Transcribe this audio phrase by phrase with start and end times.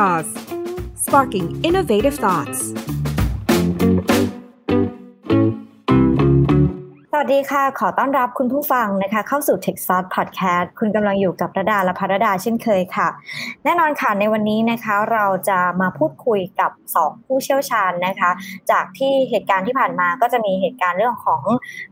[0.00, 0.28] Jaws
[1.04, 2.60] sparking innovative thoughts
[7.10, 13.08] สวัสดีค่ะ ขอต้อนรับคุณผู้ฟังนะคะ เข้าสู่ Tech s o u t Podcast คุณกำลังอยู่กับระดาและพระดาเช่นเคยค่ะ
[13.64, 16.70] แน่นอนค่ะในวันนี้นะคะ เราจะมาพูดคุยกับ
[17.00, 18.30] 2 ผู้เชี่ยวชาญนะคะ
[18.70, 21.42] จากที่เหตุการณ์ที่ผ่านมาก็จะมีเหตุการณ์เรื่องของ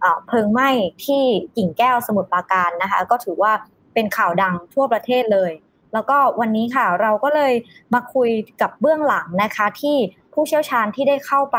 [0.00, 0.68] เอเพลิงไหม้
[1.04, 1.22] ที่
[1.56, 3.52] กิ่งแก้วสมุทรปราการนะคะ ก็ถือว่า
[3.94, 5.52] เป็นข่าวดังทั่วประเทศเลย
[5.92, 7.52] แล้วก็วันนี้ค่ะเราก็เลย
[7.94, 9.96] มาคุยกับเบื้องหลังนะคะที่
[10.34, 11.58] ผู้เชี่ยวชาญที่ได้เข้าไป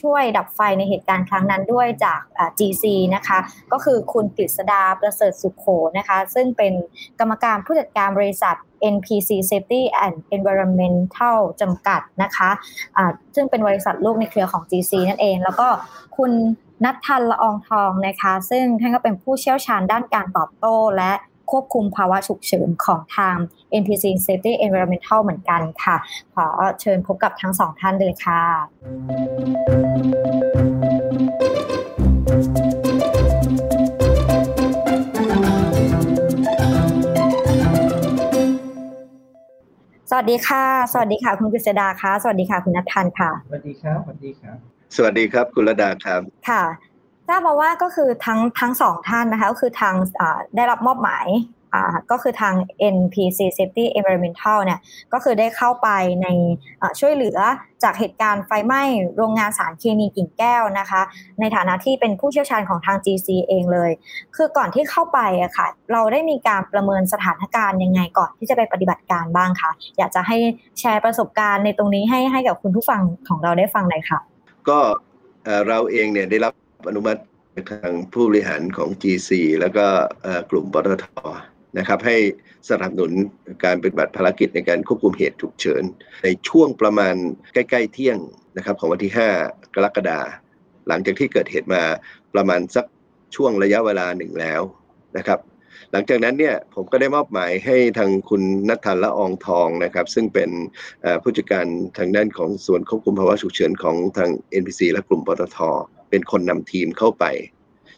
[0.00, 2.20] ช่วยดับไฟในเหตุการณ์ครั้งนั้นด้วยจาก
[2.58, 3.38] GC นะคะ
[3.72, 5.66] ก็คือคุณกฤษดาประเสริฐสุขโข
[5.98, 6.72] นะคะซึ่งเป็น
[7.20, 8.56] กรรมการผู้จัดการบริษัท
[8.94, 15.68] NPC Safety and Environmental จำกัดนะคะะซึ่งเป็นบริษัทลูกในเครือของ GC นั่นเอง แล้วก็
[16.16, 16.32] คุณ
[16.84, 21.12] นัททันละอองทองนะคะ ซึ่งท่านก็เป็นผู้เชี่ยวชาญด้านการตอบโต้และ
[21.52, 23.36] ควบคุมภาวะฉุกเฉินของทาง
[23.82, 25.96] NPC Safety Environmental เหมือนกันค่ะ
[26.34, 26.46] ขอ
[26.80, 28.42] เชิญพบกับทั้งสองท่านเลยค่ะ
[40.10, 44.56] สวัสดีค่ะ สวัสดีค่ะ คุณกฤษดาค่ะ สวัสดีค่ะ คุณนัททันค่ะ สวัสดีครับ สวัสดีครับ
[44.96, 46.91] สวัสดีครับ คุณระดาครับ ค่ะท
[47.32, 49.94] ราบมาว่าก็คือทั้งทั้งสองท่านนะคะก็คือทาง
[50.56, 51.28] ได้รับมอบหมาย
[52.10, 52.54] ก็คือทาง
[52.96, 54.80] NPC Safety Environmental เนี่ย
[55.12, 55.88] ก็คือได้เข้าไป
[56.22, 56.28] ใน
[57.00, 57.38] ช่วยเหลือ
[57.82, 58.82] จากเหตุการณ์ไฟไหม้
[59.16, 61.02] โรงงานสารเคมีกิ่งแก้วนะคะ
[61.40, 63.90] ในฐานะที่เป็นผู้เชี่ยวชาญของทาง GC เองเลย
[64.36, 70.36] คือก่อนที่เข้าไปอะค่ะ เราได้มีการประเมินสถานการณ์ยังไงก่อนที่จะไปปฏิบัติการบ้างคะอยากจะให้
[70.78, 74.18] แชร์ประสบการณ์ในตรงนี้ให้ให้กับคุณผู้ฟังของเราได้ฟังหน่อยค่ะ
[74.68, 74.78] ก็
[75.68, 76.52] เราเองเนี่ยได้รับ
[76.88, 77.20] อนุมัติ
[77.70, 79.30] ทางผู้บริหารของ GC
[79.60, 79.86] แล้วก็
[80.50, 81.06] กลุ่มปตท
[81.78, 82.16] นะครับ ให้
[82.68, 83.12] สนับสนุน
[83.64, 85.82] การปฏิบัติภารกิจในการควบคุมเหตุฉุกเฉิน
[86.24, 87.14] ในช่วงประมาณ
[87.54, 88.18] ใกล้ ๆ เที่ยง
[88.56, 90.20] นะครับของวันที่ 5 กรกฎา
[90.88, 91.82] หลังจากที่เกิดเหตุมา
[92.34, 92.84] ประมาณสัก
[93.36, 94.62] ช่วงระยะเวลาหนึ่งแล้ว
[95.16, 95.38] นะครับ
[95.92, 100.50] หลังจากนั้นเนี่ยผมก็ได้มอบหมายให้ทางคุณนัทธันละอองทองนะครับ ซึ่งเป็น
[101.22, 101.66] ผู้จัดการ
[101.98, 105.58] ทางด้านของส่วนควบคุมภาวะฉุกเฉินของทาง NPC และกลุ่มปตท
[106.12, 107.24] เป็นคนนำทีมเข้าไป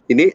[0.06, 0.28] ทีนี้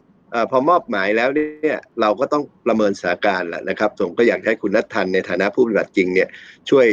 [0.50, 6.28] พอมอบหมายแล้วเนี่ยเราก็ต้องประเมินสถานการณ์แหละนะครับผมก็อยากให้คุณนัททันในฐานะผู้ปฏิบัติจริงเนี่ย
[6.70, 6.86] ช่วย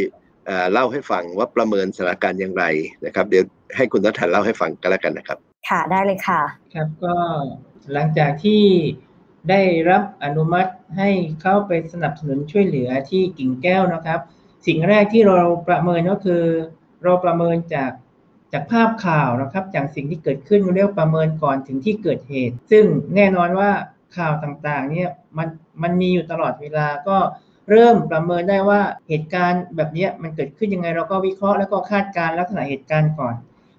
[0.71, 2.65] เล่าให้ฟังว่าประเมินสถานการณ์อย่างไร
[3.05, 3.43] นะครับ เดี๋ยว
[3.75, 5.37] ให้คุณนัททันเล่าให้ฟังกันแล้วกันนะครับ
[5.69, 6.41] ค่ะได้เลยค่ะ
[6.73, 7.15] ครับก็
[7.93, 8.63] หลังจากที่
[9.49, 11.09] ได้รับอนุมัติให้
[11.41, 14.19] เข้าไปสนับสนุนช่วยเหลือที่กิ่งแก้วนะครับ
[14.67, 16.43] สิ่งแรกที่เราประเมินก็คือ
[17.03, 17.91] เราประเมินจาก
[18.53, 22.85] จากภาพข่าวนะครับจากสิ่งที่เกิดขึ้นเรียกประเมินก่อนถึงที่เกิดเหตุ ซึ่ง
[23.15, 23.71] แน่นอนว่า
[24.17, 25.47] ข่าวต่างๆเนี่ยมัน
[25.83, 27.17] มันมีอยู่ตลอดเวลาก็
[27.71, 33.35] เริ่มประเมินได้ว่าเหตุการณ์แบบนี้มันเกิดขึ้นยังไง เราก็วิเคราะห์แล้วก็คาดการลักษณะเหตุการณ์ก่อน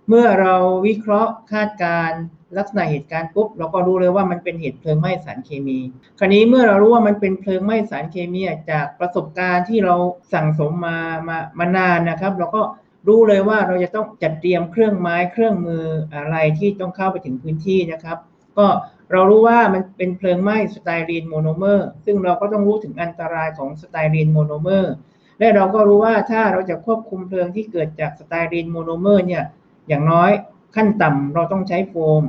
[0.09, 0.55] เมื่อเรา
[0.87, 2.11] วิเคราะห์คาดการ
[2.59, 5.79] ลักษณะเหตุการณ์ปุ๊บเราก็รู้เลยว่ามันเป็นเหตุเพลิงไหม้สารเคมี
[6.19, 8.41] คราวนี้เมื่อเรารู้ว่ามันเป็นเพลิงไหม้สารเคมี
[8.71, 9.95] จากประสบการณ์ที่เรา
[10.33, 12.63] สั่งสมมา มามานานนะครับ เราก็
[13.07, 18.19] รู้เลยว่าเราจะต้องจัดเตรียมเครื่องไม้เครื่องมืออะไรที่ต้องเข้าไปถึงพื้นที่นะครับ
[18.59, 18.67] ก็
[19.13, 24.93] เรารู้ว่ามันเป็นเพลิงไหม้ styrene monomer ซึ่งเราก็ต้องรู้ถึงอันตรายของ styrene monomer
[25.39, 29.45] และเราก็รู้ว่าถ้าเราจะควบคุมเพลิงที่เกิดจาก styrene monomer เนี่ย
[29.89, 30.31] อย่างน้อย
[30.77, 32.23] ขั้นต่ำเราต้องใช้โฟม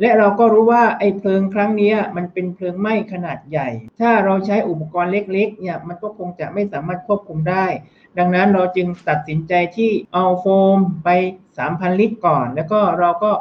[0.00, 3.68] และเราก็รู้ว่าไอ้เพลิงครั้งนี้มันเป็นเพลิงไหม้ขนาดใหญ่
[4.00, 7.66] ถ้าเราใช้อุปกรณ์เล็กๆเนี่ยมันก็คงจะไม่สามารถควบคุมได้
[8.18, 11.08] ดังนั้นเราจึงตัดสินใจที่เอาโฟมไป
[11.54, 13.32] 3,000 ลิตรก่อน แล้วก็เราก็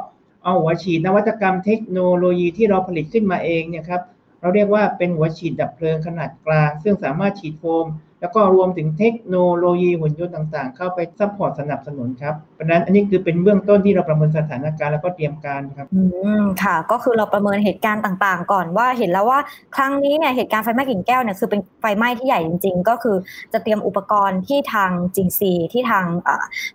[0.44, 4.02] เอาหัวฉีดนวัตกรรมเทคโนโลยีที่เราผลิตขึ้นมาเองเนี่ยครับ
[4.40, 7.86] เราเรียกว่าเป็นหัวฉีดดับเพลิงขนาดกลาง ซึ่งสามารถฉีดโฟม
[8.22, 16.02] แล้วก็รวมถึงเทคโนโลยีหุ่นยนต์ต่าง ๆ เข้าไป support สนับสนุนครับเพราะนั้นอันนี้คือเป็นเบื้องต้นที่เราประเมินสถานการณ์แล้วก็เตรียมการครับอื
[16.42, 19.40] มค่ะ ก็คือเราประเมินเหตุการณ์ต่างๆ ก่อนว่าเห็นแล้วว่า
[19.76, 23.16] ครั้งนี้เนี่ยเหตุการณ์ไฟไหม้กิ่งแก้วเนี่ยคือเป็นไฟไหม้ที่ใหญ่จริง ๆ ก็คือ
[23.54, 25.42] จะเตรียมอุปกรณ์ที่ทาง GC
[25.74, 26.06] ที่ทาง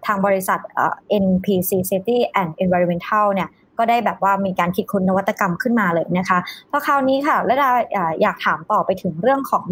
[0.06, 0.58] ทางบริษัท
[1.25, 3.49] NPC Safety and Environmental เนี่ย
[3.79, 6.38] ก็ได้แบบว่ามีการคิดค้นนวัตกรรมขึ้นมาเลยนะคะ
[6.71, 7.71] พราะคราวนี้ค่ะและดา
[8.23, 9.67] อยากถามต่อไปถึงเรื่องของ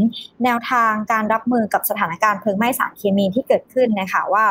[0.44, 4.44] แนวทางการรับมือกับสถานการณ์เพลิงไหม้สารเคมีที่เกิดขึ้นนะคะว่า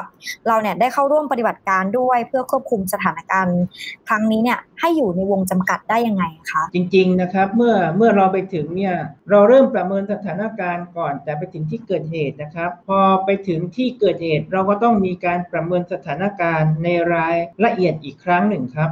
[0.47, 3.59] เราเนี่ยได้เข้าร่วมปฏิบัติการด้วยเพื่อควบคุมสถานการณ์
[4.07, 8.95] ครั้งนี้เนี่ยให้อยู่ในวงจำกัดได้ยังไงคะจริงๆนะครับเมื่อเมื่อเราไปถึงเนี่ย
[9.29, 18.91] เราเริ่มประเมินสถานการณ์ก่อน แต่ไปถึงที่เกิดเหตุนะครับ พอไปถึงที่เกิดเหตุเราก็ต้องมีการประเมินสถานการณ์ในรายละเอียดอีกครั้งหนึ่งครับ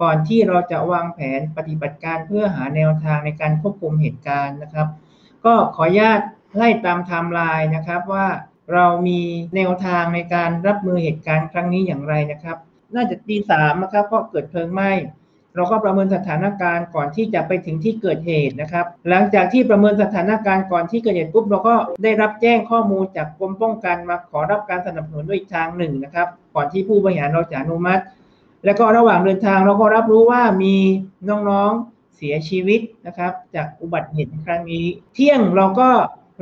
[0.00, 4.88] ก่อนที่เราจะวางแผนปฏิบัติการเพื่อหาแนวทางในการควบคุมเหตุการณ์นะครับ
[5.44, 6.20] ก็ขออนุญาต
[6.56, 8.26] ไล่ตามไทม์ไลน์นะครับว่า
[8.72, 9.20] เรามี
[9.56, 12.56] แนวทางในการรับมือเหตุการณ์ครั้งนี้อย่างไรนะครับ
[12.94, 14.90] น่าจะตีสามนะครับเพราะเกิดเพลิงไหม้
[15.56, 28.02] เราก็ประเมินสถานการณ์ก่อนที่จะไปถึงที่เกิดเหตุนะครับ หลังจากที่ประเมินสถานการณ์ก่อนที่เกิดเหตุปุ๊บเราก็ได้รับแจ้งข้อมูลจากกรมป้องกันมาขอรับการสนับสนุนด้วยทางหนึ่งนะครับ ก่อนที่ผู้บริหารเราจะอนุมัติ
[28.64, 30.76] แล้วก็ระหว่างเดินทางเราก็รับรู้ว่ามี
[31.28, 35.90] น้องๆเสียชีวิตนะครับ จากอุบัติเหตุครั้งนี้ เที่ยงเราก็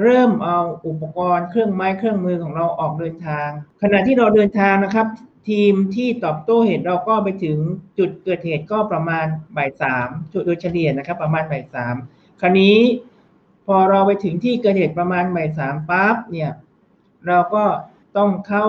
[0.02, 3.48] เริ่มเอาอุปกรณ์เครื่องไม้เครื่องมือของเราออกเดินทาง
[3.82, 5.06] ขณะที่เราเดินทางนะครับ
[5.48, 7.58] ทีมที่ตอบโต้เหตุเราก็ไปถึง
[7.98, 9.26] จุดเกิดเหตุก็ประมาณ
[9.56, 11.94] บ่ายสามจุดโดยเฉลี่ยนะครับ ประมาณบ่ายสาม
[12.40, 12.78] คราวนี้
[13.66, 16.50] พอเราไปถึงที่เกิดเหตุประมาณบ่ายสามปั๊บเนี่ย
[17.26, 17.64] เราก็
[18.16, 18.66] ต้องเข้า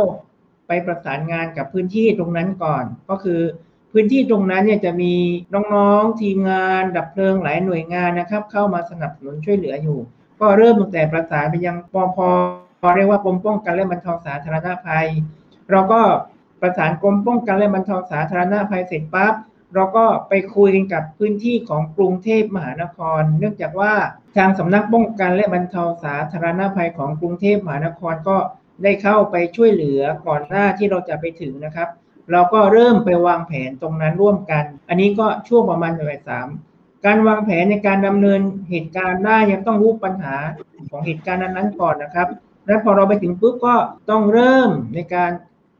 [0.67, 3.41] ไปประสานงานกับพื้นที่ตรงนั้นก่อน ก็คือ
[3.91, 5.13] พื้นที่ตรงนั้นเนี่ยจะมี
[5.73, 9.99] น้องๆทีมงานดับเพลิงหลายหน่วยงานนะครับ เข้ามาสนับสนุนช่วยเหลืออยู่
[10.39, 12.17] ก็เริ่มตั้งแต่ประสานไปยังปพ
[12.95, 15.07] เรียกว่ากรมป้องกันและบรรเทาสาธารณภัย
[15.71, 16.01] เราก็
[16.61, 19.33] ประสานกรมป้องกันและบรรเทาสาธารณภัยเสร็จปั๊บ
[19.75, 23.93] เราก็ไปคุยกันกับพื้นที่ของกรุงเทพมหานคร เนื่องจากว่า
[24.37, 28.37] ทางสำนักป้องกันและบรรเทาสาธารณภัยของกรุงเทพมหานครก็
[28.83, 31.89] ได้เข้าไปช่วยเหลือก่อนหน้าที่เราจะไปถึงนะครับ
[32.31, 36.47] เราก็เริ่มไปวางแผนตรงนั้นร่วมกัน อันนี้ก็ช่วงประมาณบ่ายสาม
[37.05, 40.35] การวางแผนในการดำเนินเหตุการณ์ได้ยังต้องรู้ปัญหา
[40.89, 42.27] ของเหตุการณ์นั้นๆก่อนนะครับ
[42.67, 43.75] แล้วพอเราไปถึงปุ๊บก็
[44.09, 45.31] ต้องเริ่มในการ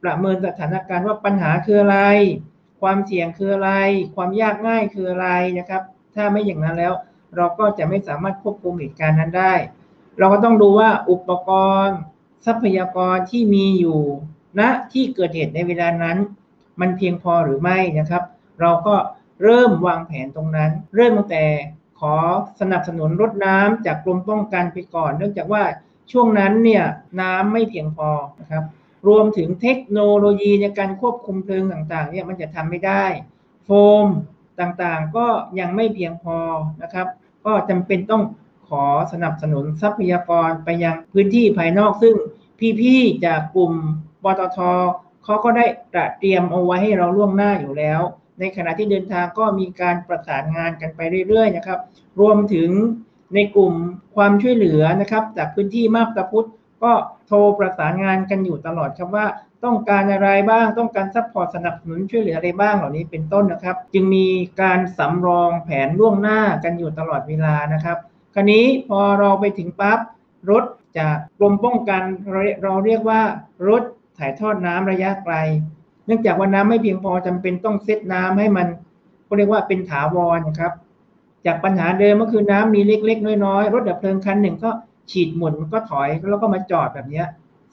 [0.04, 2.00] ประเมินสถานการณ์ว่าปัญหาคืออะไร
[2.82, 3.72] ความเสี่ยงคืออะไร
[4.16, 5.82] ความยากง่ายคืออะไรนะครับ
[6.16, 6.94] ถ้าไม่อย่างนั้นแล้ว
[7.36, 9.54] เราก็จะไม่สามารถควบคุมเหตุการณ์นั้นได้
[10.18, 11.50] เราก็ต้องดูว่าอุปก
[11.86, 11.98] รณ์
[12.46, 14.00] ทรัพยากรที่มีอยู่
[14.60, 16.18] ณนะที่เกิดเหตุในเวลานั้น
[16.82, 18.24] มันเพียงพอหรือไม่นะครับ
[18.62, 18.96] เราก็
[19.44, 21.44] เริ่มวางแผนตรงนั้น เริ่มตั้งแต่
[22.00, 22.16] ขอ
[22.62, 25.64] สนับสนุนรถน้ำจากกรมป้องกันไปก่อน เนื่องจากว่า
[26.12, 26.84] ช่วงนั้นเนี่ย
[27.22, 28.10] น้ำไม่เพียงพอ
[28.40, 28.64] นะครับ
[29.08, 33.06] รวมถึงเทคโนโลยีในการควบคุมเพลิงต่างๆเนี่ยมันจะทำไม่ได้
[33.66, 33.70] โฟ
[34.06, 34.08] ม
[34.60, 35.28] ต่างๆก็
[35.60, 36.38] ยังไม่เพียงพอ
[36.82, 37.08] นะครับ
[37.46, 38.24] ก็จำเป็นต้อง
[38.82, 38.84] อ
[39.14, 42.16] สนับสนุนทรัพยากรไปยังพื้นที่ภายนอกซึ่ง
[42.82, 43.74] พี่ๆจากกลุ่ม
[44.24, 44.60] ปตท
[45.24, 48.02] เขาก็ได้ตระเตรียมเอาไว้ให้เราล่วงหน้าอยู่แล้ว
[48.40, 51.80] ในขณะที่เดินทางก็มีการประสานงานกันไปเรื่อยๆนะครับ
[52.20, 52.70] รวมถึง
[53.36, 53.74] ในกลุ่ม
[54.16, 56.48] ความช่วยเหลือนะครับ จากพื้นที่มาบตาพุธ
[56.84, 56.92] ก็
[57.28, 59.26] โทรประสานงานกันอยู่ตลอดครับว่า
[59.64, 64.28] ต้องการอะไรบ้างต้องการ support สนับสนุนช่วยเหลืออะไรบ้างเหล่านี้เป็นต้นนะครับ จึงมี
[64.62, 67.98] การสำรองแผนล่วงหน้ากันอยู่ตลอดเวลานะครับ
[68.34, 70.00] คราวนี้พอเราไปถึงปั๊บ
[70.52, 70.64] รถ
[71.00, 72.04] จากกรมป้องกัน
[72.64, 73.22] เราเรียกว่า
[73.70, 73.84] รถ
[74.18, 75.36] ถ่ายทอดน้ำระยะไกล
[76.06, 78.68] เนื่องจากว่าน้ำไม่เพียงพอจำเป็นต้องเซตน้ำให้มัน
[79.28, 80.74] ก็เรียกว่าเป็นถาวรครับ
[81.46, 84.70] จากปัญหาเดิมก็คือน้ำมีเล็กๆ น้อยๆ รถดับเพลิงคันหนึ่งก็
[85.12, 87.24] ฉีดหมุนมันก็ถอยแล้วก็มาจอดแบบนี้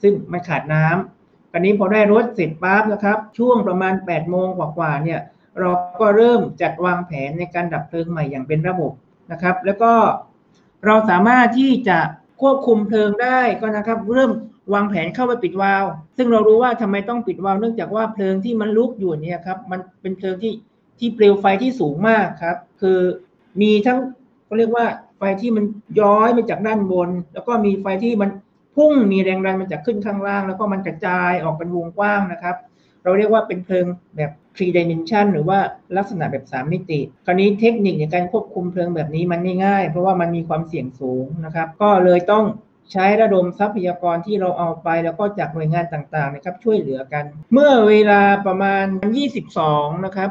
[0.01, 5.19] ซึ่งมันขาดน้ำคราวนี้พอได้รถเสร็จปั๊บนะครับ ช่วงประมาณ8ปดโมงกว่าๆเนี่ย
[5.59, 5.69] เรา
[6.01, 8.91] ก็เริ่มจัดวางแผนในการดับเพลิงใหม่อย่างเป็นระบบ
[9.31, 9.91] นะครับ แล้วก็
[10.85, 11.97] เราสามารถที่จะ
[12.41, 14.31] ควบคุมเพลิงได้ก็นะครับ เริ่ม
[14.73, 15.83] วางแผนเข้าไปปิดวาล์ว
[16.17, 20.53] ซึ่งเรารู้ว่าทำไมต้องปิดวาล์วเนื่องจากว่าเพลิงที่มันลุกอยู่เนี่ยครับมันเป็นเพลิงที่
[20.99, 22.99] ที่เปลวไฟที่สูงมากครับ คือ
[23.61, 23.99] มีทั้ง
[24.45, 24.85] เขาเรียกว่า
[25.17, 25.65] ไฟที่มัน
[25.99, 28.29] ย้อยมาจากด้านบน แล้วก็มีไฟที่มัน
[28.75, 32.55] พุ่งมีแรงดันมาจากขึ้นข้างล่าง แล้วก็มันกระจายออกเป็นวงกว้างนะครับ
[33.03, 33.85] เราเรียกว่าเป็นเพลิง
[34.15, 35.59] แบบ t r e e dimension หรือว่า
[35.97, 42.45] ลักษณะแบบ 3 มิติ คราวนี้เทคนิคในการควบคุมเพลิงแบบนี้มันไม่ง่าย เพราะว่ามันมีความเสี่ยงสูงนะครับ ก็เลยต้อง
[42.91, 48.85] ใช้ระดมทรัพยากรที่เราเอาไป แล้วก็จากหน่วยงานต่างๆนะครับช่วยเหลือกัน เมื่อเวลาประมาณ
[49.45, 50.29] 22 นะครับ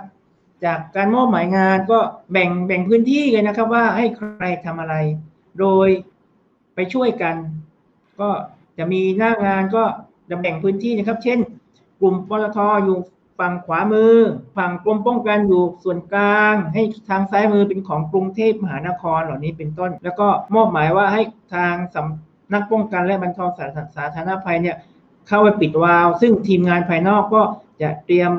[0.65, 1.99] จากการมอบหมายงานก็
[2.33, 4.95] แบ่งแบ่งพื้นที่เลยนะครับว่าให้ใครทำอะไร
[5.61, 5.89] โดย
[6.75, 7.37] ไปช่วยกัน
[8.21, 8.29] ก็
[8.79, 9.85] จะมีหน้างานก็
[10.31, 11.39] จะแบ่งพื้นที่นะครับ เช่น
[12.01, 12.99] กลุ่มปตทอยู่
[13.41, 14.15] ฝั่งขวามือ
[14.57, 21.23] ฝั่งกรมป้องกันอยู่ส่วนกลาง ให้ทางซ้ายมือเป็นของกรุงเทพมหานครเหล่านี้เป็นต้น แล้วก็มอบหมายว่าให้
[21.55, 23.45] ทางสำนักป้องกันและบรรเทา
[23.97, 24.77] สาธารณภัยเนี่ย
[25.29, 27.43] เข้าไปปิดวาล์วซึ่งทีมงานภายนอกก็
[27.83, 28.33] จะเตรียม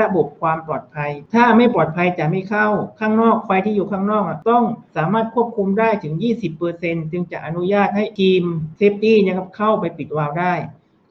[0.00, 2.66] ระบบความปลอดภัย ถ้าไม่ปลอดภัยจะไม่เข้า
[3.00, 4.64] ข้างนอกไฟที่อยู่ข้างนอกต้อง
[4.96, 6.14] สามารถควบคุมได้ถึง
[6.62, 8.42] 20%จึงจะอนุญาตให้ทีม
[8.76, 10.54] safety นะครับเข้าไปปิดวาล์วได้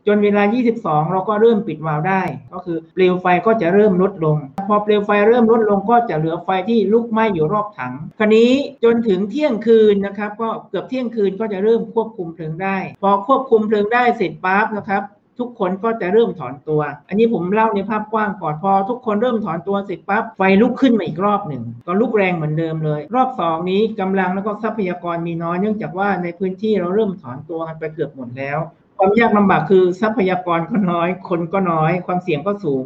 [0.08, 0.44] จนเวลา
[0.78, 2.22] 22 เราก็เริ่มปิดวาล์วได้
[2.54, 8.52] ก็คือเปลวไฟก็จะเริ่มลดลง พอเปลวไฟเริ่มลดลงก็จะเหลือไฟที่ลุกไหม้อยู่รอบถัง คราวนี้
[8.84, 15.04] จนถึงเที่ยงคืนนะครับ ก็เกือบเที่ยงคืนก็จะเริ่มควบคุมเพลิงได้ พอควบคุมเพลิงได้เสร็จปั๊บนะครับ
[15.40, 28.60] ทุกคนก็จะเริ่มถอนตัว อันนี้ผมเล่าในภาพกว้างก่อนพอ ทุกคนเริ่มถอนตัวเสร็จปั๊บไฟลุกขึ้นมาอีกรอบหนึ่งก็ลุกแรงเหมือนเดิมเลย รอบสองนี้กำลังแล้วก็ทรัพยากรมีน้อยเนื่องจากว่าในพื้นที่เราเริ่มถอนตัวกันไปเกือบหมดแล้ว
[28.98, 32.86] ความยากลำบากคือทรัพยากรก็น้อย คนก็น้อย ความเสี่ยงก็สูง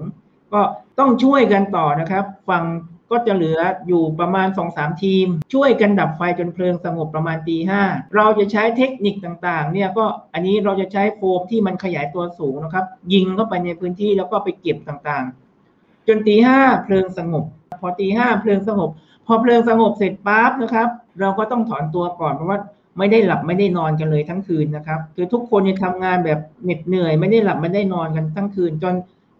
[0.53, 0.61] ก็
[0.99, 2.65] ต้องช่วยกันต่อนะครับฝั่ง
[3.11, 7.81] ก็จะเหลืออยู่ประมาณ2อสามทีม ช่วยกันดับไฟจนเพลิงสงบประมาณตีห้า
[8.15, 17.43] เราจะใช้เทคนิคต่างๆเนี่ยก็อันนี้เราจะใช้โฟมที่มันขยายตัวสูงนะครับ ยิงเข้าไปในพื้นที่แล้วก็ไปเก็บต่างๆ จนตีห้าเพลิงสงบ
[17.81, 18.89] พอตีห้าเพลิงสงบ
[19.25, 22.59] พอเพลิงสงบเสร็จปั๊บนะครับ เราก็ต้องถอนตัวก่อนเพราะว่า
[22.97, 28.95] ไม่ได้หลับไม่ได้นอนกันเลยทั้งคืนนะครับคือทุกคนยังทำงานแบบเหน็ดเหนื่อย ไม่ได้หลับไม่ได้นอนกันทั้งคืน จน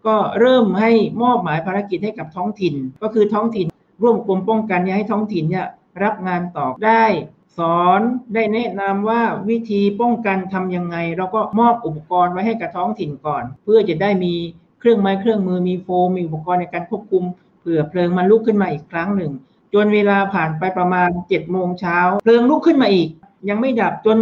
[0.06, 0.90] ก็เริ่มให้
[1.22, 3.66] มอบหมายภารกิจให้กับท้องถิ่น ก็คือท้องถิ่น
[4.02, 5.66] ร่วมกรมป้องกันเนี่ยให้ท้องถิ่นเนี่ย
[6.02, 7.04] รับงานต่อได้
[7.58, 8.00] สอน
[8.34, 14.34] ได้แนะนำว่าวิธีป้องกันทำยังไง เราก็มอบอุปกรณ์ไว้ให้กับท้องถิ่นก่อน เพื่อจะได้มี
[14.80, 17.24] เครื่องไม้เครื่องมือมีโฟมมีอุปกรณ์ในการควบคุม
[17.60, 19.32] เผื่อเพลิงมันลุกขึ้นมาอีกครั้งหนึ่ง
[19.74, 23.08] จนเวลาผ่านไปประมาณ7จ็ดโมงเช้าเพลิงลุกขึ้นมาอีก
[23.48, 24.18] ยังไม่ดับจน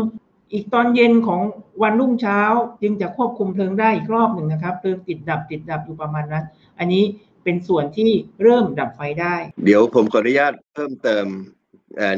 [0.52, 1.40] อีกตอนเย็นของ
[1.82, 2.40] วันรุ่งเช้า
[2.82, 6.44] จึงจะควบคุมเพลิงได้อีกรอบหนึ่งนะครับเพลิงติดดับติดดับอยู่ประมาณนั้น
[6.78, 7.04] อันนี้
[7.44, 8.11] เป็นส่วนที่
[8.42, 11.26] เริ่มดับไฟได้ เดี๋ยวผมขออนุญาตเพิ่มเติม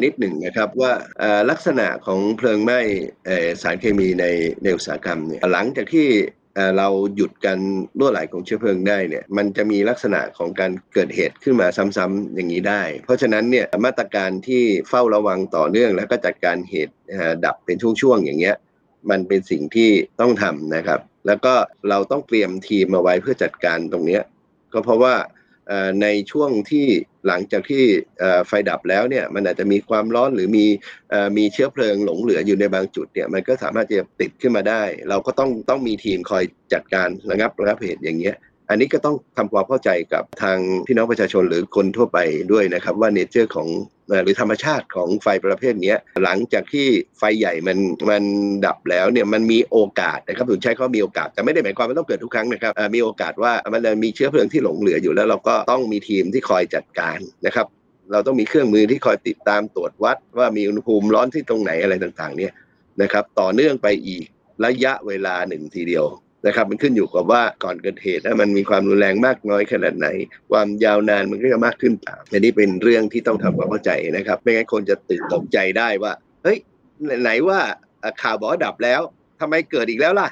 [0.04, 0.92] นิดหนึ่งนะครับว่า
[1.50, 2.80] ลักษณะของเพลิงไหม้
[3.62, 4.26] สารเคมีใน
[4.62, 6.08] ในอุตสาหกรรมเนี่ยหลังจากที่
[6.78, 7.58] เราหยุดการ
[7.98, 16.94] รั่วไหลของเชื้อเพลิงได้เนี่ยมันจะมีลักษณะของการเกิดเหตุขึ้นมาซ้ำๆอย่างนี้ได้ เพราะฉะนั้นเนี่ยมาตรการที่เฝ้าระวังต่อเนื่อง แล้วก็จัดการเหตุ
[17.44, 18.56] ดับเป็นช่วงๆอย่างเงี้ย
[19.10, 21.54] มันเป็นสิ่งที่ต้องทำนะครับ แล้วก็
[21.88, 24.22] เราต้องเตรียมทีมมาไว้เพื่อจัดการตรงเนี้ย
[24.72, 25.14] ก็เพราะว่า
[26.02, 26.86] ในช่วงที่
[27.26, 27.82] หลังจากที่
[28.46, 30.66] ไฟดับแล้วเนี่ยมันอาจจะมีความร้อนหรือมี
[31.36, 38.36] มีเชื้อเพลิงหลงเหลืออยู่ในบางจุดเนี่ยมันก็สามารถจะติดขึ้นมาได้ เราก็ต้องต้องมีทีมคอยจัดการระงับระงับเหตุอย่างเงี้ย
[38.70, 42.18] อันนี้ก็ต้องทำความเข้าใจกับทางพี่น้องประชาชนหรือคนทั่วไป
[42.52, 43.68] ด้วยนะครับว่าเนเจอร์ของ
[44.24, 46.86] หรือธรรมชาติของไฟประเภทนี้หลังจากที่
[47.18, 47.78] ไฟใหญ่มัน
[48.10, 48.22] มัน
[48.66, 57.66] ดับแล้วเนี่ยมันมีโอกาสนะครับผมใช้ข้อมีโอกาสแต่ไม่ได้หมายความว่าต้องเกิดทุกครั้งนะครับมีโอกาสว่ามันมีเชื้อเพลิงที่หลงเหลืออยู่แล้ว เราก็ต้องมีทีมที่คอยจัดการนะครับ
[58.12, 62.52] เราต้องมีเครื่องมือที่คอยติดตามตรวจวัด ว่ามีอุณหภูมิร้อนที่ตรงไหนอะไรต่างๆ เนี่ย
[63.02, 64.24] นะครับ ต่อเนื่องไปอีก
[64.64, 66.04] ระยะเวลาหนึ่งทีเดียว
[66.46, 70.08] นะครับมันขึ้นอยู่กับว่าก่อนเกิดเหตุมันมีความรุนแรงมากน้อยขนาดไหน
[70.52, 76.58] ความยาวนานมันก็จะมากขึ้นตามอันนี้เป็นเรื่องที่ต้องทำความเข้าใจนะครับ ไม่งั้นคนจะตื่นตกใจได้ว่า เฮ้ย
[77.22, 77.58] ไหนว่า
[78.22, 79.00] ข่าวบอกดับแล้ว
[79.40, 80.28] ทำไมเกิดอีกแล้วล่ะ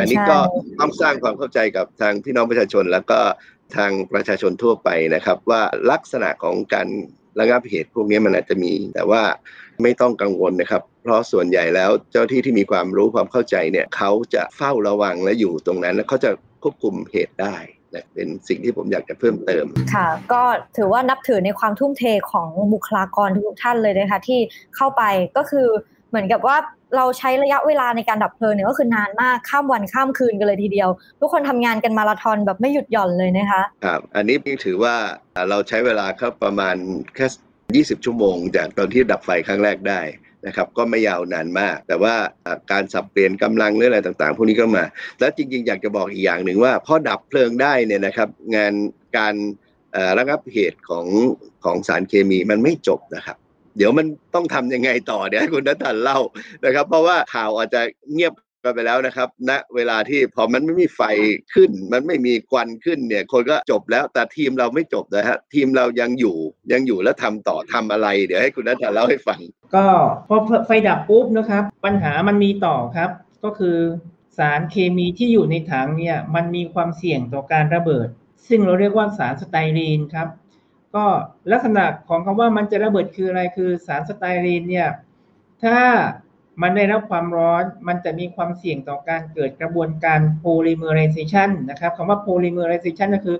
[0.00, 0.38] อันนี้ก็
[0.80, 3.20] ต้องสร้างความเข้าใจกับทางพี่น้องประชาชนแล้วก็
[3.76, 6.88] ทางประชาชนทั่วไปนะครับ ว่าลักษณะของการ
[7.40, 9.22] ระงับเหตุพวกนี้มันอาจจะมีแต่ว่า
[9.82, 16.30] ไม่ต้องกังวลนะครับ เพราะส่วนใหญ่แล้วเจ้าที่ที่มีความรู้ความเข้าใจเนี่ยเขาจะเฝ้าระวังและอยู่ตรงนั้น แล้วเขาจะ
[16.62, 17.56] ควบคุมเหตุได้
[17.94, 20.42] นะเป็นสิ่งที่ผมอยากจะเพิ่มเติม ค่ะ ก็
[20.76, 24.40] ถือว่านับถือในความทุ่มเทของบุคลากรทุกท่านเลยนะคะที่
[24.76, 25.02] เข้าไป
[25.36, 25.66] ก็คือ
[26.10, 26.56] เหมือนกับว่า
[26.96, 30.88] เราใช้ระยะเวลาในการดับเพลิงเนี่ยก็คือนานมากข้ามวันข้ามคืนกันเลยทีเดียว
[31.20, 34.94] ทุกคนทำงานกันมาราธอนแบบไม่หยุดหย่อนเลยนะคะครับอันนี้ถือว่า
[35.50, 36.76] เราใช้เวลาครับประมาณ
[37.14, 37.26] แค่
[37.76, 40.00] 20 ชั่วโมง จากตอนที่ดับไฟครั้งแรกได้
[40.46, 42.14] นะครับก็ไม่ยาวนานมาก แต่ว่า
[42.72, 44.84] การสับเปลี่ยนกำลังหรืออะไรต่างๆ พวกนี้ก็มา
[45.20, 48.72] แล้วจริงๆ อยากจะบอกอีกอย่างหนึ่งว่าพอดับเพลิงได้เนี่ยนะครับงาน
[49.16, 49.34] การ
[50.18, 51.06] ระงับเหตุของ
[51.64, 53.36] ของสารเคมีมันไม่จบนะครับ
[53.76, 56.18] เดี๋ยวมันต้องทํำยังไงต่อเดี๋ยวคุณนัทธันเล่า
[56.64, 57.82] นะครับ เพราะว่าข่าวอาจจะ
[58.12, 58.32] เงียบ
[58.68, 61.02] กันไปแล้วนะครับณนะเวลาที่พอมันไม่มีไฟ
[61.54, 66.36] ขึ้น มันไม่มีควันขึ้นเนี่ย คนก็จบแล้วแต่ทีมเราไม่จบนะฮะทีมเรายังอยู่
[66.72, 69.40] ยังอยู่แล้วทำต่อทำอะไรเดี๋ยวให้คุณนัทเล่าให้ฟัง
[69.74, 69.86] ก็
[70.28, 73.10] พอไฟดับปุ๊บนะครับ ปัญหามันมีต่อครับ
[73.44, 73.76] ก็คือ
[74.38, 78.08] สารเคมีที่อยู่ในถังเนี่ยมันมีความเสี่ยงต่อการระเบิด
[78.48, 80.28] ซึ่งเราเรียกว่าสาร styrene ครับ
[80.94, 81.04] ก็
[81.52, 84.88] ลักษณะของคำว่ามันจะระเบิดคืออะไรคือสาร styrene เนี่ย
[85.64, 85.78] ถ้า
[86.62, 93.36] มันได้รับความร้อนมันจะมีความเสี่ยงต่อการเกิดกระบวนการ polymerization นะครับคำว่า polymerization ก็คือ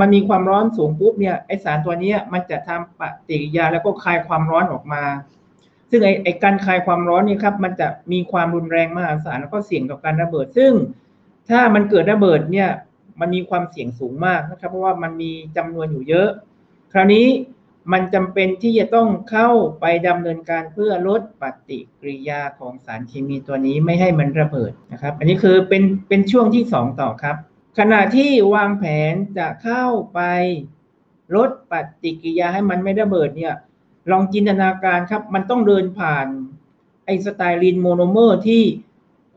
[0.00, 5.04] มันมีความร้อนสูงปุ๊บเนี่ยไอสารตัวนี้มันจะทำปฏิกิริยาแล้วก็คลายความร้อนออกมา
[5.90, 10.72] ซึ่งไอไอการคลายความร้อนนี่ครับมันจะมีความรุนแรงมหาศาลแล้วก็เสี่ยงต่อการระเบิด ซึ่ง
[11.50, 12.70] ถ้ามันเกิดระเบิดเนี่ย
[13.20, 16.28] มันมีความเสี่ยงสูงมากนะครับ เพราะว่ามันมีจำนวนอยู่เยอะ
[16.92, 17.26] คราวนี้
[17.92, 19.48] มันจำเป็นที่จะต้องเข้า
[19.80, 27.36] ไปดำเนินการเพื่อลดปฏิกิริยาของสารเคมีตัวนี้ไม่ให้มันระเบิดนะครับ อันนี้คือเป็นเป็นช่วงที่ 2 ต่อครับ
[27.78, 30.20] ขณะที่วางแผนจะเข้าไป
[31.36, 33.54] ลดปฏิกิริยาให้มันไม่ระเบิดเนี่ย
[34.10, 36.26] ลองจินตนาการครับ มันต้องเดินผ่าน
[37.04, 38.62] ไอ styrene monomer ที่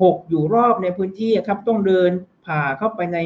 [0.02, 2.12] หกอยู่รอบในพื้นที่ครับ ต้องเดิน
[2.46, 3.18] ผ่านเข้าไปใน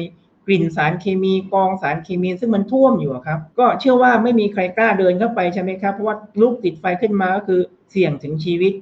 [0.46, 7.60] กลิ่นสารเคมีกองสารเคมี ซึ่งมันท่วมอยู่ครับ ก็เชื่อว่าไม่มีใครกล้าเดินเข้าไปใช่ไหมครับ เพราะว่าลุกติดไฟขึ้นมาก็คือ
[7.90, 8.72] เสี่ยงถึงชีวิต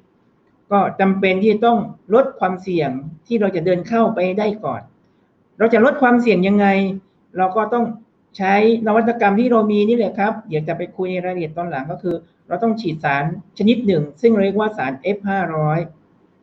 [0.71, 1.79] ก็จำเป็นที่ต้อง
[2.15, 2.91] ลดความเสี่ยง
[3.27, 4.83] ที่เราจะเดินเข้าไปได้ก่อน
[5.59, 6.67] เราจะลดความเสี่ยงยังไง
[7.37, 7.85] เราก็ต้อง
[8.39, 8.55] ใช้
[8.87, 12.17] นวัตกรรมที่เรามีนี่แหละครับเดี๋ยวจะไปคุยในรายละเอียดตอนหลังก็คือ
[12.49, 13.25] เราต้องฉีดสาร
[13.59, 15.79] ชนิดหนึ่ง ซึ่งเรียกว่าสาร F500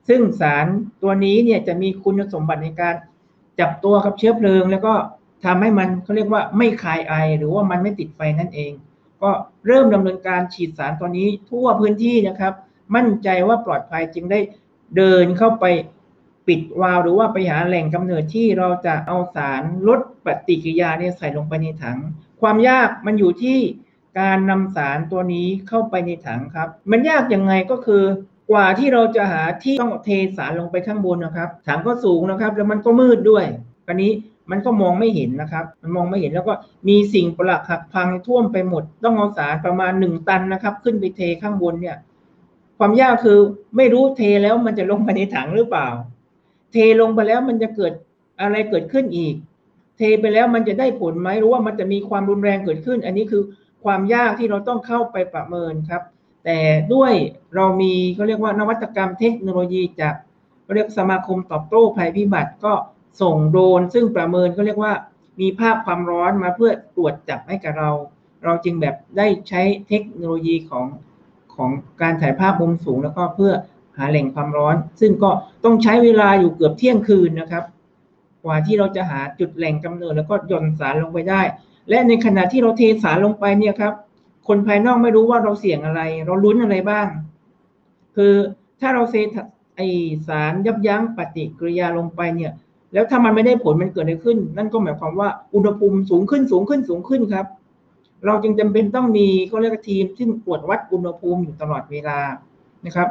[0.08, 0.66] ซึ่งสาร
[1.04, 2.96] ตัวนี้เนี่ยจะมีคุณสมบัติในการ
[3.60, 4.94] จับตัวกับเชื้อเพลิง แล้วก็
[5.46, 8.72] ทำให้มันเขาเรียกว่าไม่คายไอ หรือว่ามันไม่ติดไฟนั่นเอง
[9.22, 9.32] ก็
[9.68, 12.54] เริ่มดำเนินการฉีดสารตัวนี้ทั่วพื้นที่นะครับ
[12.96, 14.40] มั่นใจว่าปลอดภัยจึงได้
[14.98, 15.66] เดินเข้าไป
[16.48, 21.98] ปิดวาล์วหรือว่าไปหาแหล่งกำเนิดที่เราจะเอาสารลดปฏิกิริยาเนี่ยใส่ลงไปในถัง
[22.42, 23.58] ความยากมันอยู่ที่
[24.20, 28.04] การนำสารตัวนี้เข้าไปในถังครับ มันยากยังไงก็คือ
[28.52, 33.46] กว่าที่เราจะหาที่ต้องเทสารลงไปข้างบนนะครับถังก็สูงนะครับ แล้วมันก็มืดด้วย
[33.86, 34.12] คราวนี้
[34.52, 36.54] มันก็มองไม่เห็นนะครับ มันมองไม่เห็นแล้วก็
[36.88, 41.98] มีสิ่งปลาดหักพังท่วมไปหมด ต้องเอาสารประมาณหนึ่งตันนะครับ ขึ้นไปเทข้างบนเนี่ย
[42.78, 43.40] ความยากคือ
[43.78, 45.88] ไม่รู้เทแล้วมันจะลงไปในถังหรือเปล่า
[46.72, 47.94] เทลงไปแล้วมันจะเกิด
[48.42, 49.36] อะไรเกิดขึ้นอีก
[49.98, 53.44] เทไปแล้วมันจะได้ผลไหมหรือว่ามันจะมีความรุนแรงเกิดขึ้น อันนี้คือ
[53.84, 56.02] ความยากที่เราต้องเข้าไปประเมินครับ
[56.46, 56.58] แต่
[56.94, 57.14] ด้วย
[57.56, 60.16] เรามีเขาเรียกว่านวัตกรรมเทคโนโลยีจาก
[60.74, 62.74] เรียกสมาคมตอบโต้ภัยพิบัติก็
[63.22, 64.94] ส่งโดรนซึ่งประเมินก็เรียกว่า
[65.40, 67.90] มีภาพความร้อนมาเพื่อตรวจจับให้กับเรา
[68.44, 70.86] เราจึงแบบได้ใช้เทคโนโลยีของ
[71.56, 71.70] ของ
[72.02, 73.54] การถ่ายภาพมุมสูงแล้วก็เพื่อ
[73.98, 75.30] หาแหล่งความร้อน ซึ่งก็
[75.64, 77.64] ต้องใช้เวลาอยู่เกือบเที่ยงคืนนะครับ
[78.44, 81.42] กว่าที่เราจะหาจุดแหล่งกำเนิดแล้วก็ย่อนสารลงไปได้
[81.90, 83.94] และในขณะที่เราเทสารลงไปเนี่ยครับ
[84.50, 87.08] คนภายนอกไม่รู้ว่าเราเสี่ยงอะไร เราลุ้นอะไรบ้าง
[88.16, 88.34] คือ
[88.80, 89.16] ถ้าเราเท
[89.76, 89.82] ไอ
[90.28, 92.52] สารยับยั้งปฏิกิริยาลงไปเนี่ย
[92.94, 97.46] แล้วถ้ามันไม่ได้ผลมันเกิดอะไรขึ้น นั่นก็หมายความว่าอุณหภูมิสูงขึ้นสูงขึ้นสูงขึ้นครับ
[98.26, 102.20] เราจึงจำเป็นต้องมีก็เรียกทีมซึ่งตรวจวัดอุณหภูมิอยู่ตลอดเวลา
[102.86, 103.10] นะครับ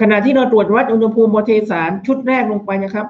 [0.00, 3.06] ขณะที่เราตรวจวัดอุณหภูมิพอเทสารชุดแรกลงไปนะครับ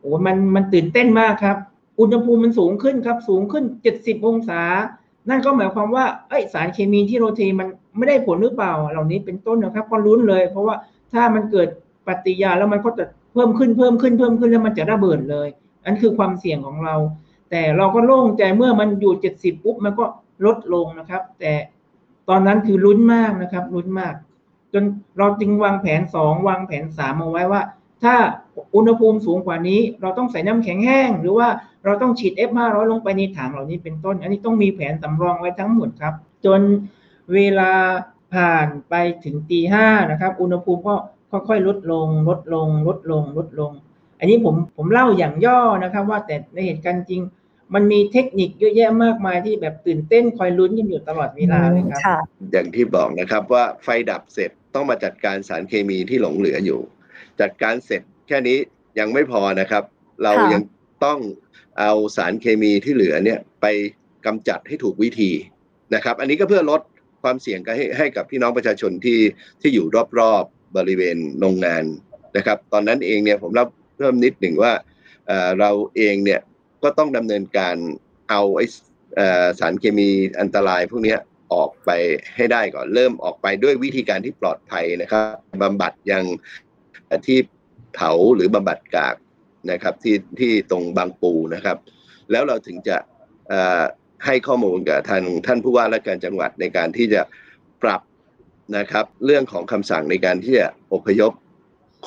[0.00, 1.56] โอ้มันมันตื่นเต้นมากครับ
[2.00, 4.62] อุณหภูมิมันสูงขึ้นครับ สูงขึ้นเจ็ดสิบองศา
[5.28, 10.74] นั่นก็หมายความว่าไอสารเคมีที่เราเทมันไม่ได้ผลหรือเปล่า เหล่านี้เป็นต้นนะครับก็ลุ้นเลย เพราะว่า
[11.12, 11.68] ถ้ามันเกิด
[12.06, 15.48] ปฏิกิริยาแล้วมันก็จะเพิ่มขึ้นเพิ่มขึ้นเพิ่มขึ้นแล้วมันจะระเบิดเลย
[15.84, 16.94] อันคือความเสี่ยงของเรา
[17.50, 20.04] แต่เราก็โล่งใจเมื่อมันอยู่เจ็ดสิบปุ๊บมันก็
[20.44, 21.52] ลดลงนะครับ แต่
[22.28, 24.14] ตอนนั้นคือลุ้นมากนะครับลุ้นมาก
[24.72, 24.84] จน
[25.18, 27.62] เราจึงวางแผนสองวางแผนสามเอาไว้ว่า
[28.04, 28.14] ถ้า
[28.74, 31.48] อุณหภูมิสูงกว่านี้ เราต้องใส่น้ำแข็งแห้ง หรือว่า
[31.84, 36.14] เราต้องฉีด F500 ลงไปในถังเหล่านี้เป็นต้น อันนี้ต้องมีแผนสำรองไว้ทั้งหมดครับ
[36.46, 36.60] จน
[37.34, 37.72] เวลา
[38.34, 38.94] ผ่านไป
[39.24, 40.94] ถึงตีห้านะครับ อุณหภูมิก็
[41.30, 43.72] ค่อยๆลดลง ลดลง ลดลง ลดลง
[44.18, 47.22] อันนี้ผมผมเล่าอย่างย่อนะครับ ว่าแต่ในเหตุการณ์จริง
[47.74, 52.00] มันมีเทคนิคเยอะแยะมากมายที่แบบตื่นเต้นคอยลุ้นกันอยู่ตลอดเวลาเลยครับ
[52.52, 56.80] อย่างที่บอกนะครับว่าไฟดับเสร็จต้องมาจัดการสารเคมีที่หลงเหลืออยู่
[57.40, 58.58] จัดการเสร็จแค่นี้
[58.98, 59.82] ยังไม่พอนะครับ
[60.22, 60.62] เรายัง
[61.04, 61.18] ต้อง
[61.78, 63.66] เอาสารเคมีที่เหลือเนี่ยไป
[64.26, 65.30] กำจัดให้ถูกวิธี
[65.94, 66.80] นะครับ อันนี้ก็เพื่อลด
[67.22, 69.18] ความเสี่ยงให้ให้กับพี่น้องประชาชนที่
[69.60, 70.44] ที่อยู่รอบๆบ
[70.76, 71.84] บริเวณโรงงาน
[72.36, 74.72] นะครับ ตอนนั้นเองเนี่ยผมเล่าเพิ่มนิดหนึ่งว่า
[75.60, 76.40] เราเองเนี่ย
[76.82, 77.76] ก็ต้องดำเนินการ
[78.30, 78.60] เอาไอ
[79.58, 80.08] สารเคมี
[80.40, 81.16] อันตรายพวกนี้
[81.54, 81.90] ออกไป
[82.36, 85.24] ให้ได้ก่อนเริ่มออกไปด้วยวิธีการที่ปลอดภัยนะครับ
[85.62, 86.24] บำบัดยัง
[87.26, 87.38] ที่
[87.94, 89.14] เผาหรือบำบัดกาก
[89.70, 91.76] นะครับที่ที่ตรงบางปูนะครับ
[92.30, 92.96] แล้วเราถึงจะ
[94.26, 97.22] ให้ข้อมูลกับทางท่านผู้ว่าราชการจังหวัดในการที่จะ
[97.82, 98.00] ปรับ
[98.78, 101.32] นะครับเรื่องของคำสั่งในการที่จะอพยพ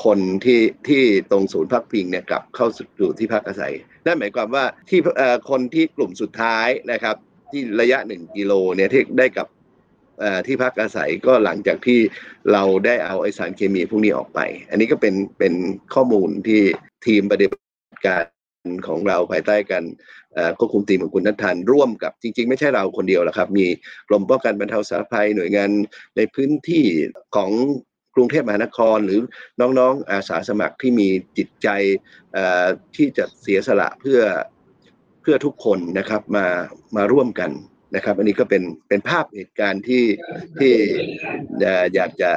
[0.04, 2.68] คนที่ที่ตรงศูนย์พักพิงเนี่ยกลับเข้า
[3.00, 3.74] สู่ที่พักอาศัย
[4.06, 5.00] นั่นหมายความว่าที่
[5.50, 7.16] คนที่กลุ่มสุดท้ายนะครับ
[7.52, 9.48] ที่ระยะหนึ่งกิโลเนี่ยที่ได้กับ
[10.48, 12.00] ที่พักอาศัยก็หลังจากที่
[12.52, 14.40] เราได้เอาไอสารเคมีพวกนี้ออกไป
[14.70, 15.54] อันนี้ก็เป็นเป็น
[15.94, 16.62] ข้อมูลที่
[17.08, 18.24] ทีมปฏิบัติการ
[18.88, 19.86] ของเราภายใต้การ
[20.58, 23.66] ควบคุมทีมของคุณนัทธันร่วมกับจริง ๆ ไม่ใช่เราคนเดียวหรอกครับ มี
[24.08, 25.70] กรมป้องกันบรรเทาสาธารณภัยหน่วยงาน
[26.18, 26.86] ในพื้นที่
[27.36, 27.52] ของ
[28.16, 29.20] กรุงเทพมหานครหรือ
[29.62, 31.68] น้องๆอาสาสมัครที่มีจิตใจ
[32.96, 34.22] ที่จะเสียสละเพื่อ
[35.22, 36.48] เพื่อทุกคนนะครับมา
[36.96, 37.52] มาร่วมกัน
[37.96, 40.04] นะครับ อันนี้ก็เป็นเป็นภาพเหตุการณ์ที่
[40.60, 40.74] ที่
[41.96, 42.32] อยากจะ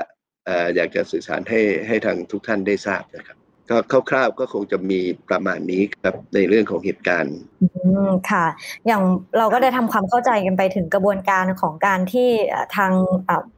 [0.76, 3.38] อยากจะสื่อสารให้ให้ทางทุกท่านได้ทราบนะครับ
[3.70, 3.76] ก็
[4.10, 7.68] คร่าวๆก็คงจะมีประมาณนี้ครับในเรื่องของเหตุการณ์อื
[8.08, 8.46] มค่ะ
[8.86, 9.02] อย่าง
[9.38, 12.28] เราก็ได้ทำความเข้าใจกันไปถึงกระบวนการของการที่
[12.76, 12.92] ทาง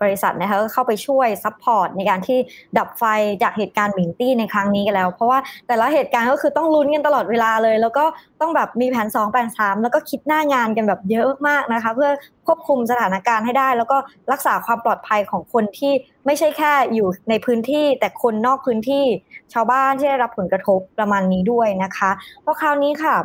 [0.03, 2.39] บริษัทนะคะเข้าไปช่วย support ในการที่
[2.79, 3.05] ดับไฟ
[3.43, 8.05] จากเหตุการณ์หมิงตี้ในครั้งนี้กันแล้ว เพราะว่าแต่ละเหตุการณ์ก็คือต้องลุ้นกันตลอดเวลาเลย แล้วก็
[8.41, 12.11] ต้องแบบมีแผน2แผน3แล้วก็คิดหน้างานกันแบบเยอะมากนะคะ เพื่อ
[12.47, 13.97] ควบคุมสถานการณ์ให้ได้ แล้วก็
[14.33, 15.93] รักษาความปลอดภัยของคนที่
[16.27, 19.05] ไม่ใช่แค่อยู่ในพื้นที่ แต่คนนอกพื้นที่
[19.53, 22.11] ชาวบ้านที่ได้รับผลกระทบประมาณนี้ด้วยนะคะ
[22.43, 23.17] เพราะคราวนี้ค่ะ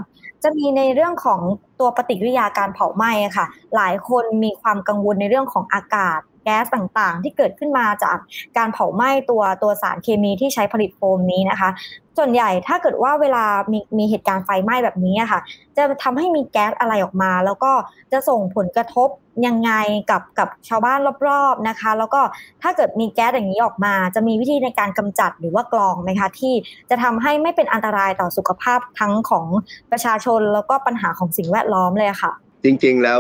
[0.44, 1.40] จะมีในเรื่องของ
[1.80, 8.18] ตัวปฏิกิริยาการเผาไหม้ค่ะ หลายคนมีความกังวลในเรื่องของอากาศ แก๊สต่างๆ ที่เกิดขึ้นมาจาก
[8.58, 11.70] การเผาไหม้ตัวตัวสารเคมีที่ใช้ผลิตโฟมนี้นะคะ
[12.18, 15.40] ส่วนใหญ่ถ้าเกิดว่าเวลามีมีเหตุการณ์ไฟไหม้แบบนี้ค่ะ
[15.78, 17.72] จะทำให้มีแก๊สอะไรออกมา แล้วก็
[18.12, 19.10] จะส่งผลกระทบ
[19.48, 19.72] ยังไง
[20.12, 22.22] กับกับชาวบ้านรอบๆนะคะ แล้วก็
[22.62, 26.54] ถ้าเกิดมีแก๊สอย่างนี้ออกมา จะมีวิธีในการกำจัดหรือว่ากรองไหมคะที่
[26.90, 29.48] จะทำให้ไม่เป็นอันตรายต่อสุขภาพทั้งของ
[29.92, 32.32] ประชาชนแล้วก็ปัญหาของสิ่งแวดล้อมเลยค่ะ
[32.64, 33.20] จริงๆแล้ว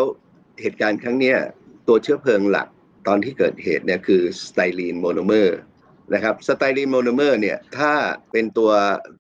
[0.61, 1.33] เหตุการณ์ครั้งนี้
[1.87, 2.67] ตัวเชื้อเพลิงหลัก
[3.07, 5.57] ตอนที่เกิดเหตุเนี่ยคือ styrene monomer
[6.13, 7.93] นะครับ styrene monomer เนี่ยถ้า
[8.31, 8.71] เป็นตัว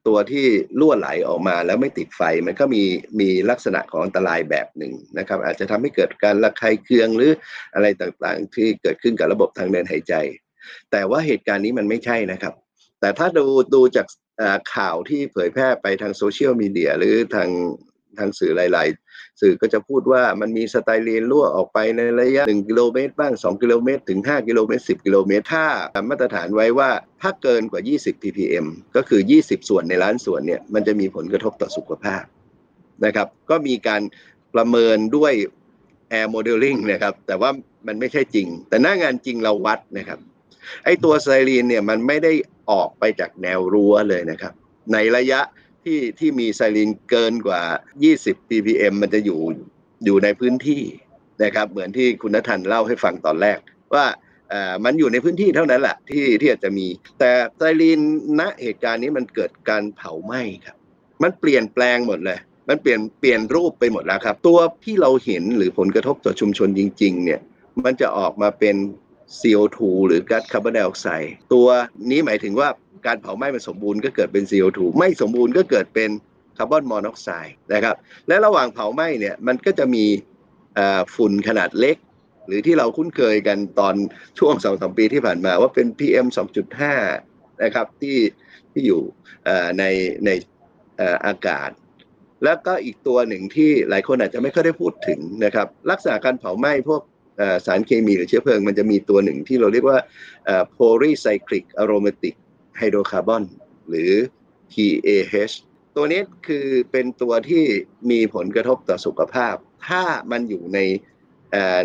[0.07, 0.47] ตัวที่
[0.79, 2.83] รั่วไหลออกมาแล้วไม่ติดไฟ มันก็มี
[3.19, 7.31] มีลักษณะของอันตรายแบบหนึ่งนะครับ อาจจะทำให้เกิดการระคายเคืองหรือ
[7.73, 10.13] อะไรต่างๆ ที่เกิดขึ้นกับระบบทางเดินหายใจ
[10.91, 12.53] แต่ว่าเหตุการณ์นี้มันไม่ใช่นะครับ
[12.99, 14.07] แต่ถ้าดูดูจาก
[14.75, 17.49] ข่าวที่เผยแพร่ไปทางโซเชียลมีเดียหรือทาง
[18.19, 25.65] ทางสื่อหลาย ๆ สื่อก็จะพูดว่ามันมีสไตลีนรั่วออกไปในระยะ 1 กิโลเมตรบ้าง 2 กิโลเมตรถึง 5 กิโลเมตร 10 กิโลเมตร ถ้า
[26.09, 26.89] มาตรฐานไว้ว่า
[27.21, 28.65] ถ้าเกินกว่า 20 ppm
[28.95, 32.23] ก็คือ 20 ส่วนในล้านส่วนเนี่ยมันจะมีผลกระทบต่อสุขภาพ
[33.05, 34.01] นะครับก็มีการ
[34.55, 35.33] ประเมินด้วย
[36.19, 37.49] air modeling นะครับแต่ว่า
[37.87, 40.19] มันไม่ใช่จริง แต่หน้างานจริงเราวัดนะครับ
[40.85, 42.33] ไอตัวไซรีนเนี่ยมันไม่ได้
[42.71, 44.53] ออกไปจากแนวรั้วเลยนะครับ
[44.93, 45.39] ในระยะ
[45.87, 47.61] ที่ที่มีไซรินเกินกว่า
[48.05, 49.39] 20 ppm มันจะอยู่
[50.05, 50.83] อยู่ในพื้นที่
[51.43, 53.57] นะครับ เหมือนที่คุณนทันเล่าให้ฟังตอนแรก
[53.95, 54.05] ว่า
[54.85, 56.87] มันอยู่ในพื้นที่เท่านั้นแหละที่ที่อาจจะมี
[57.19, 57.99] แต่ไซรีน
[58.39, 60.77] ณเหตุการณ์นี้มันเกิดการเผาไหม้ครับ
[61.23, 67.41] มันเปลี่ยนแปลงหมดเลยมันเปลี่ยนเปลี่ยนรูปไปหมดแล้วครับ ตัวที่เราเห็นหรือผลกระทบต่อชุมชนจริง ๆ เนี่ย
[67.85, 68.75] มันจะออกมาเป็น
[69.39, 71.67] CO2 หรือก๊าซคาร์บอนไดออกไซด์ตัว
[72.09, 72.69] นี้หมายถึงว่า
[73.07, 76.09] การเผาไหม้มันสมบูรณ์ก็เกิดเป็น CO2 ไม่สมบูรณ์ก็เกิดเป็น
[76.57, 77.95] คาร์บอนมอนอกไซด์นะครับ
[78.27, 80.05] และระหว่างเผาไหม้เนี่ยมันก็จะมี
[81.15, 81.97] ฝุ่นขนาดเล็ก
[82.47, 83.95] หรือที่เราคุ้นเคยกันตอน
[84.39, 86.27] ช่วงสองสมปีที่ผ่านมาว่าเป็น PM
[86.95, 88.17] 2.5 นะครับที่
[88.71, 89.01] ที่อยู่
[89.79, 89.83] ใน
[90.25, 90.29] ใน
[91.25, 91.69] อากาศ
[92.43, 97.01] แล้วก็อีกตัวหนึ่งที่หลายคนอาจจะไม่ค่อยได้พูดถึงนะครับ ลักษณะการเผาไหม้พวก
[97.65, 99.99] สารเคมีหรือเชื้อเพลิง มันจะมีตัวหนึ่งที่เราเรียกว่า
[100.77, 102.35] polycyclic aromatic
[102.77, 103.43] ไฮโดรคาร์บอน
[103.89, 104.11] หรือ
[104.71, 105.55] PAH
[105.95, 107.63] ตัวนี้คือเป็นตัวที่
[108.11, 109.55] มีผลกระทบต่อสุขภาพ
[109.87, 110.79] ถ้ามันอยู่ใน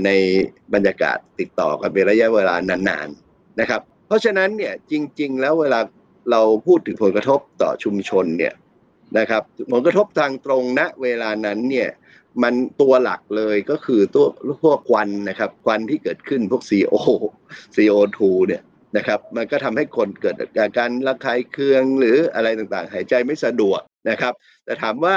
[0.05, 0.11] ใน
[0.75, 5.81] บรรยากาศติดต่อกันเป็นระยะเวลานานๆนะครับ เพราะฉะนั้นเนี่ยจริง ๆ แล้วเวลา
[6.31, 8.55] เราพูดถึงผลกระทบต่อชุมชนเนี่ย
[9.19, 11.89] นะครับผลกระทบทางตรงณเวลานั้นเนี่ย
[12.43, 14.27] มันตัวหลักเลยก็คือตัว
[14.63, 16.95] พวกควันนะครับควันที่เกิดขึ้นพวก CO
[17.75, 18.63] CO2 เนี่ย
[18.97, 24.33] นะครับ มันก็ทำให้คนเกิดอาการระคายเคืองหรืออะไรต่างๆ หายใจไม่สะดวกนะครับ
[24.65, 25.17] แต่ถามว่า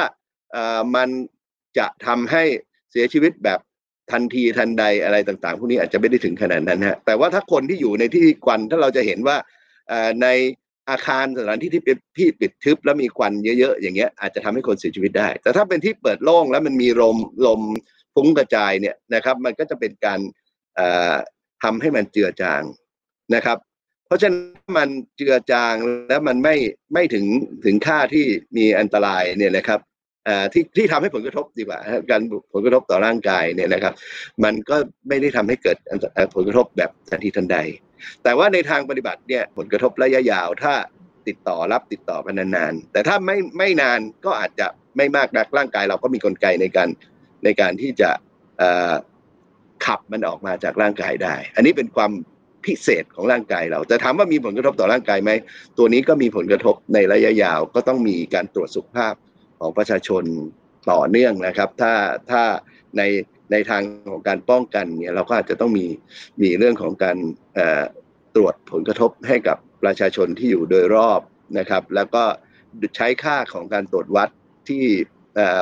[0.96, 1.10] มัน
[1.78, 2.44] จะทำให้
[2.92, 3.60] เสียชีวิตแบบ
[4.12, 9.38] ทันทีทันใดอะไรต่างๆ พวกนี้อาจจะไม่ได้ถึงขนาดนั้นฮะแต่ว่าถ้าคนที่อยู่ในที่ควันถ้าเราจะเห็นว่า
[10.22, 10.28] ใน
[10.90, 17.62] อาคารสถานที่ที่เป็นที่ปิดทึบแล้วมีควันเยอะๆอย่างเงี้ยอาจจะทำให้คนเสียชีวิตได้ แต่ถ้าเป็นที่เปิดโล่งแล้วมันมีลมลม
[18.16, 20.20] ฟุ้งกระจายเนี่ยนะครับ มันก็จะเป็นการ
[21.64, 22.62] ทำให้มันเจือจาง
[23.36, 23.58] นะครับ
[24.08, 25.76] เพราะฉะนั้นมันเจือจาง
[26.10, 26.56] แล้วมันไม่
[26.94, 27.26] ไม่ถึง
[27.66, 28.26] ถึงค่าที่
[28.58, 29.80] มีอันตรายเนี่ยนะครับ
[30.54, 31.80] ที่ที่ทำให้ผลกระทบดีกว่า
[32.12, 32.22] การ
[32.54, 33.94] ผลกระทบต่อร่างกายเนี่ยนะครับ
[34.44, 34.76] มันก็
[35.08, 35.78] ไม่ได้ทำให้เกิด
[36.36, 37.58] ผลกระทบแบบทันทีทันใด
[38.24, 40.74] แต่ว่าในทางปฏิบัติเนี่ยผลกระทบระยะยาวถ้า
[41.28, 46.90] ติดต่อรับติดต่อกันนานๆแต่ถ้าไม่ไม่นานก็อาจจะไม่มากนักร่างกายเราก็มีกลไกในการ
[47.44, 48.10] ในการที่จะ
[49.86, 52.12] ขับมันออกมาจากร่างกายได้ อันนี้เป็นความ
[52.66, 55.32] พิเศษของร่างกายเราแต่ถามว่ามีผลกระทบต่อร่างกายไหม
[55.78, 59.14] ตัวนี้ก็มีผลกระทบในระยะยาวก็ต้องมีการตรวจสุขภาพ
[59.60, 60.24] ของประชาชน
[60.92, 61.94] ต่อเนื่องนะครับ ถ้า
[62.30, 62.44] ถ้า
[62.98, 63.02] ใน
[63.52, 65.86] ในทางของการป้องกันเนี่ยเราก็อาจจะต้องมี
[66.42, 67.18] มีเรื่องของการ
[68.36, 71.22] ตรวจผลกระทบให้กับประชาชนที่อยู่โดยรอบ
[71.60, 72.24] นะครับ แล้วก็
[72.96, 74.30] ใช้ค่าของการตรวจวัด
[74.70, 74.84] ที่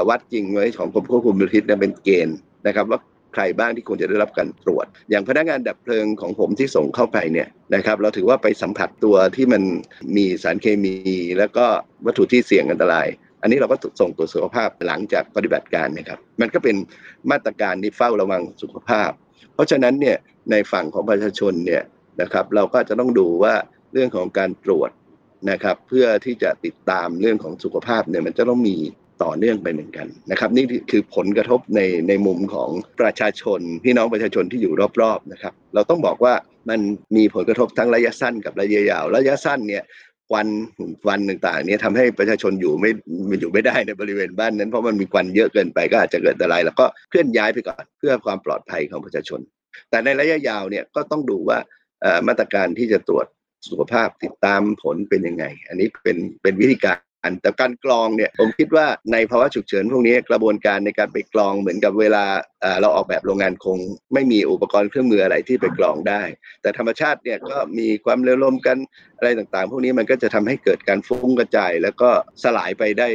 [0.10, 2.38] วัดจริงไว้ของกรมควบคุมมลพิษเป็นเกณฑ์
[2.68, 3.00] นะครับว่า
[3.34, 9.64] ใครบ้างที่ควรจะได้รับการตรวจ อย่างพนักงานดับเพลิงของผมที่ส่งเข้าไปเนี่ยนะครับเราถือว่าไปสัมผัสตัวที่มัน
[10.18, 10.96] มีสารเคมี
[11.38, 11.66] แล้วก็
[12.06, 13.08] วัตถุที่เสี่ยงอันตราย
[13.42, 16.76] อันนี้เราก็ส่งตรวจสุขภาพหลังจากปฏิบัติการนะครับ มันก็เป็น
[17.32, 19.12] มาตรการที่เฝ้าระวังสุขภาพ
[19.54, 20.18] เพราะฉะนั้นเนี่ย
[20.52, 21.84] ในฝั่งของประชาชนเนี่ย
[22.22, 23.56] นะครับเราก็จะต้องดูว่า
[23.94, 24.92] เรื่องของการตรวจ
[25.52, 28.78] นะครับเพื่อที่จะติดตามเรื่องของสุขภาพเนี่ยมันจะต้องมี
[29.24, 32.70] ต่อเนื่องไปเหมือนกันนะครับ นี่คือผลกระทบในในมุมของ
[33.02, 36.34] ประชาชนพี่น้องประชาชนที่อยู่รอบๆนะครับเราต้องบอกว่า
[36.70, 36.80] มัน
[37.16, 39.84] มีผลกระทบทั้งระยะสั้นกับระยะยาว ระยะสั้นเนี่ย
[40.30, 40.48] ควัน
[41.04, 42.92] ควันต่างๆเนี่ยทำให้ประชาชนอยู่ไม่
[43.40, 49.40] อยู่ไม่ได้ในบริเวณบ้านนั้นเพราะมันมีควันเยอะเกินไปก็อาจจะเกิดอันตรายแล้วก็เคลื่อนย้ายไปก่อนเพื่อความปลอดภัยของประชาชน
[49.90, 51.58] แต่ในระยะยาวเนี่ยก็ต้องดูว่า
[52.28, 53.26] มาตรการที่จะตรวจ
[53.70, 56.98] สุขภาพติดตามผลเป็นยังไง อันนี้เป็นเป็นวิธีการ
[57.42, 62.24] แต่การกรองเนี่ยผมคิดว่าในภาวะฉุกเฉินพวกนี้กระบวนการในการไปกรองเหมือนกับเวลา
[62.82, 63.78] เราออกแบบโรงงานคง
[64.14, 66.22] ไม่มีอุปกรณ์เครื่องมืออะไรที่ไปกรองได้
[66.62, 68.78] แต่ธรรมชาติเนี่ยก็มีความเร็วลมกัน
[69.18, 72.10] อะไรต่างๆ พวกนี้มันก็จะทำให้เกิดการฟุ้งกระจาย แล้วก็
[72.44, 73.08] สลายไปได้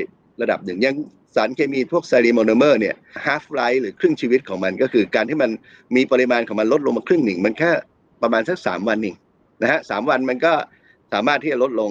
[0.42, 0.96] ระดับหนึ่งอย่าง
[1.36, 2.94] สารเคมีพวก styrene monomer เนี่ย
[3.26, 5.50] half-life หรือครึ่งชีวิตของมันก็คือการที่มัน
[5.96, 7.70] มีปริมาณของมันลดลงมาครึ่งหนึ่ง มันแค่
[8.22, 9.16] ประมาณสักสามวันเอง
[9.62, 10.54] นะฮะสามวันมันก็
[11.12, 11.90] สามารถที่จะลดลง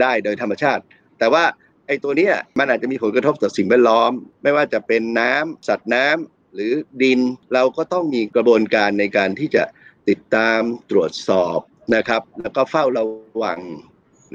[0.00, 0.82] ได้โดยธรรมชาติ
[1.18, 1.44] แต่ว่า
[1.86, 2.28] ไอ้ตัวนี้
[2.58, 7.20] มันอาจจะมีผลกระทบต่อสิ่งแวดล้อม ไม่ว่าจะเป็นน้ำสัตว์น้ำหรือดิน
[7.54, 9.64] เราก็ต้องมีกระบวนการในการที่จะ
[10.08, 11.58] ติดตามตรวจสอบ
[11.96, 13.06] นะครับ แล้วก็เฝ้าระ
[13.42, 13.60] วัง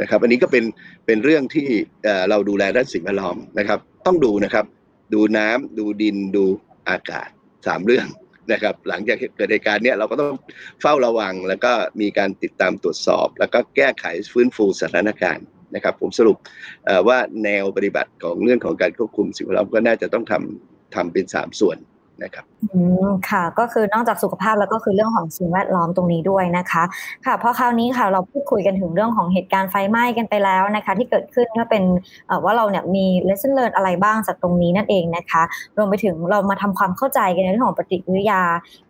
[0.02, 0.64] นะครับ อันนี้ก็เป็น
[1.06, 1.68] เป็นเรื่องที่
[2.30, 4.66] เราดูแลด้านสิ่งแวดล้อมนะครับ ต้องดูนะครับ
[5.14, 6.46] ดูน้ำดูดินดู
[6.90, 7.30] อากาศ
[7.68, 8.08] สามเรื่อง
[8.52, 10.36] นะครับ หลังจากเกิดเหตุการณ์เนี้ยเราก็ต้อง
[10.82, 16.38] เฝ้าระวัง แล้วก็มีการติดตามตรวจสอบ แล้วก็แก้ไขฟื้นฟูสถานการณ์ นะครับ ผมสรุป
[17.08, 21.78] ว่าแนวปฏิบัติของเรื่องของการควบคุมสิ่งแวดล้อมก็น่าจะต้องทำทำเป็นสามส่วน
[22.24, 26.84] นะครับอืมค่ะ ก็คือนอกจากสุขภาพแล้วก็คือเรื่องของสิ่งแวดล้อมตรงนี้ด้วยนะคะ
[27.26, 31.84] ค่ะพอคราวนี้ค่ะเราพูดคุยกันถึงเรื่องของเหตุการณ์ไฟไหม้กันไปแล้วนะคะ ที่เกิดขึ้นก็เป็น
[32.44, 35.44] ว่าเราเนี่ยมี lesson learn อะไรบ้างจากตรงนี้นั่นเองนะคะ
[35.78, 38.42] รวมไปถึงเรามาทำความเข้าใจกันในเรื่องของปฏิกิริยา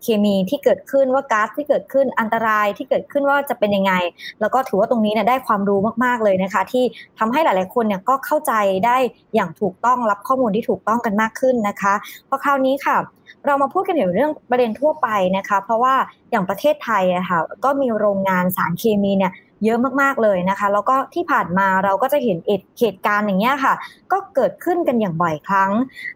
[0.03, 3.93] เคมีที่เกิดขึ้นว่าก๊าซที่เกิดขึ้นอันตรายที่เกิดขึ้นว่าจะเป็นยังไง
[4.41, 6.83] แล้วก็ถือว่าตรงนี้เนี่ยได้ความรู้มากๆเลยนะคะ ที่
[7.19, 8.53] ทำให้หลาย ๆคนเนี่ยก็เข้าใจ
[8.85, 8.97] ได้
[9.35, 11.93] อย่างถูกต้องรับข้อมูลที่ถูกต้องกันมากขึ้นนะคะ
[12.29, 12.97] พอคราวนี้ค่ะ
[13.45, 15.95] เรามาพูดกันถึงเรื่องประเด็นทั่วไปนะคะ เพราะว่า
[16.31, 19.33] อย่างประเทศไทยอะค่ะก็มีโรงงานสารเคมีเนี่ย
[19.65, 22.37] เยอะมากๆเลยนะคะ แล้วก็ที่ผ่านมาเราก็จะเห็น
[22.79, 23.73] เหตุการณ์อย่างเงี้ยค่ะ
[24.11, 25.71] ก็เกิดขึ้นกันอย่างบ่อยครั้ง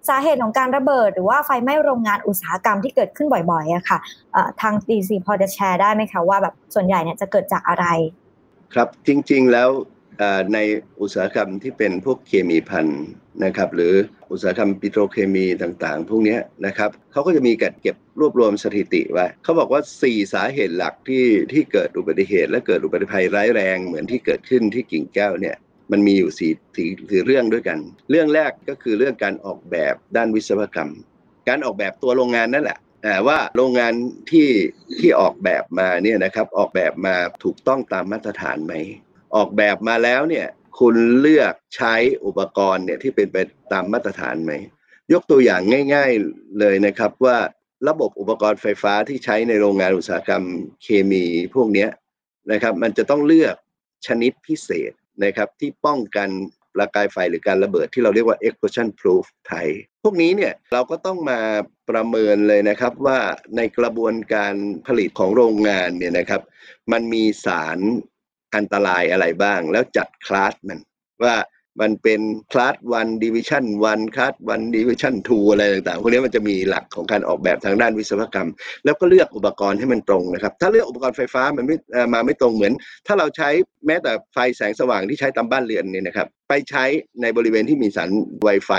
[0.07, 3.97] สาเหตุของการระเบิด หรือว่าไฟไหม้โรงงานอุตสาหกรรมที่เกิดขึ้นบ่อยๆอะค่ะ
[4.61, 7.85] ทางดีซีพอจะแชร์ได้ไหมคะว่าแบบส่วนใหญ่เนี่ยจะเกิดจากอะไร
[8.73, 9.69] ครับจริงๆแล้ว
[10.53, 10.57] ใน
[11.01, 12.87] อุตสาหกรรมที่เป็นพวกเคมีพัน
[13.43, 13.93] นะครับหรือ
[14.31, 25.55] อุตสาหกรรมปิโตรเคมีต่างๆ พวกนี้นะครับเขาก็จะมีการเก็บรวบรวมสถิติไว้เขาบอกว่า 4 สาเหตุหลักที่ที่เกิดอุบัติเหตุ และเกิดอุบัติภัยร้ายแรงเหมือนที่เกิดขึ้นที่กิ่งแก้วเนี่ย
[25.91, 30.91] มันมีอยู่สี่สี่เรื่องด้วยกัน เรื่องแรกก็คือเรื่องการออกแบบด้านวิศวกรรม
[31.47, 33.93] การออกแบบตัวโรงงานนั่นแหละแต่ว่าโรงงาน
[34.31, 34.49] ที่
[34.99, 38.73] ที่ออกแบบมาเนี่ยนะครับออกแบบมาถูกต้องตามมาตรฐานไหม
[39.35, 40.47] ออกแบบมาแล้วเนี่ย
[40.79, 41.93] คุณเลือกใช้
[42.25, 43.37] อุปกรณ์เนี่ยที่เป็นไป
[43.71, 44.53] ตามมาตรฐานไหม
[45.13, 45.61] ยกตัวอย่าง
[45.93, 47.37] ง่าย ๆเลยนะครับว่า
[47.87, 50.43] ระบบอุปกรณ์ไฟฟ้าที่ใช้ในโรงงานอุตสาหกรรม
[50.83, 51.87] เคมีพวกนี้
[52.51, 53.55] นะครับ มันจะต้องเลือก
[54.07, 54.91] ชนิดพิเศษ
[55.23, 56.29] นะครับที่ป้องกัน
[56.75, 59.67] ประกายไฟหรือการระเบิดที่เราเรียกว่า explosion proof ไทย
[60.03, 61.39] พวกนี้เนี่ยเราก็ต้องมา
[61.89, 63.19] ประเมินเลยนะครับว่า
[63.55, 64.53] ในกระบวนการ
[64.87, 66.41] ผลิตของโรงงานเนี่ยนะครับ
[66.91, 67.79] มันมีสาร
[68.55, 70.79] อันตรายอะไรบ้าง แล้วจัดคลาสมัน
[71.23, 71.35] ว่า
[71.81, 78.49] มันเป็น class one division one class one division two อะไรต่างๆพวกนี้มันจะมีหลักของการออกแบบทางด้านวิศวกรรม
[78.85, 81.77] แล้วก็เลือกอุปกรณ์ให้มันตรงนะครับ ถ้าเลือกอุปกรณ์ไฟฟ้ามันไม่
[82.13, 82.73] มาไม่ตรงเหมือน
[83.07, 83.49] ถ้าเราใช้
[83.85, 86.83] แม้แต่ไฟแสงสว่างที่ใช้ตามบ้านเรือนเนี่ยนะครับ ไปใช้
[87.21, 88.09] ในบริเวณที่มีสาร
[88.41, 88.71] ไวไฟ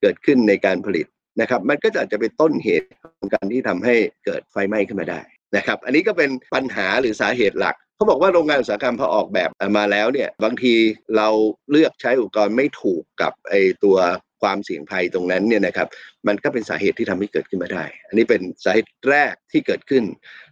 [0.00, 1.06] เกิดขึ้นในการผลิต
[1.40, 5.20] นะครับ มันก็จะอาจจะเป็นต้นเหตุของการที่ทำให้เกิดไฟไหม้ขึ้นมาได้
[5.56, 10.74] นะครับ อันนี้ก็เป็นปัญหาหรือสาเหตุหลัก เขาบอกว่าโรงงานอุตสาหกรรมพอออกแบบมาแล้วเนี่ยบางที
[11.16, 11.28] เรา
[11.70, 13.96] เลือกใช้อุปกรณ์ไม่ถูกกับไอตัว
[14.42, 15.88] ความเสี่ยงภัยตรงนั้นเนี่ยนะครับ
[16.26, 20.04] มันก็เป็นสาเหตุที่ทำให้เกิดขึ้นมาได้ อันนี้เป็นสาเหตุแรกที่เกิดขึ้น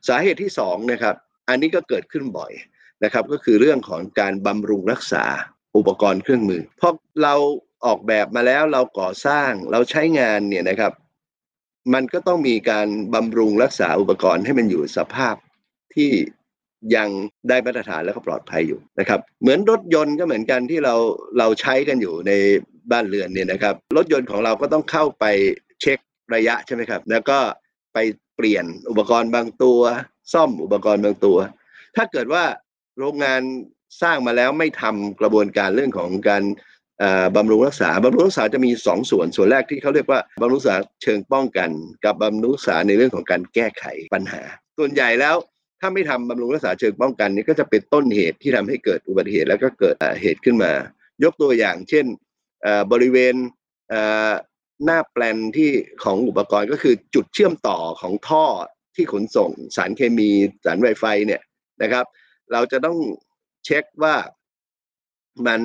[0.08, 1.14] สาเหตุที่2นะครับ
[1.48, 2.52] อันนี้ก็เกิดขึ้นบ่อย
[3.04, 5.24] นะครับก็คือเรื่องของการบำรุงรักษา
[5.76, 7.34] อุปกรณ์เครื่องมือเพราะเรา
[7.86, 10.92] ออกแบบมาแล้วเราก่อสร้างเราใช้งานเนี่ยนะครับ
[11.94, 15.36] มันก็ต้องมีการบำรุงรักษาอุปกรณ์ให้มันอยู่สภาพ
[15.94, 16.10] ที่
[16.96, 17.08] ยัง
[17.48, 20.94] ได้มาตรฐานแล้วก็ปลอดภัยอยู่นะครับ เหมือนรถยนต์ก็เหมือนกันที่เรา
[21.38, 22.32] เราใช้กันอยู่ใน
[22.92, 25.24] บ้านเรือนเนี่ยนะครับ รถยนต์ของเราก็ต้องเข้าไป
[25.80, 25.98] เช็ค
[26.34, 27.38] ระยะใช่ไหมครับ แล้วก็
[27.94, 27.98] ไป
[28.36, 29.80] เปลี่ยนอุปกรณ์บางตัว
[30.32, 31.38] ซ่อมอุปกรณ์บางตัว
[31.96, 32.44] ถ้าเกิดว่า
[32.98, 33.42] โรงงาน
[34.02, 36.44] สร้างมาแล้วไม่ทำกระบวนการเรื่องของการ
[37.36, 41.70] บำรุงรักษาบำรุงรักษาจะมี2สส่วน ส่วนแรกที่เขาเรียกว่าบำรุงรักษาเชิงป้องกัน
[42.04, 43.84] กับบำรุงรักษาในเรื่องของการแก้ไข
[44.14, 44.42] ปัญหา
[44.78, 45.36] ส่วนใหญ่แล้ว
[45.80, 50.72] ถ้าไม่ทำบำรุงรักษาเชิงป้องกันนี่ก็จะเป็นต้นเหตุที่ทำให้เกิดอุบัติเหตุแล้วก็เกิดเหตุขึ้นมา
[51.24, 52.06] ยกตัวอย่างเช่น
[52.92, 53.34] บริเวณ
[54.84, 55.70] หน้าแปลนที่
[56.04, 58.44] ของอุปกรณ์ก็คือจุดเชื่อมต่อของท่อ
[58.96, 60.30] ที่ขนส่งสารเคมี
[60.64, 61.42] สารไวไฟเนี่ย
[61.82, 62.04] นะครับ
[62.52, 62.98] เราจะต้อง
[63.64, 64.16] เช็คว่า
[65.46, 65.60] มัน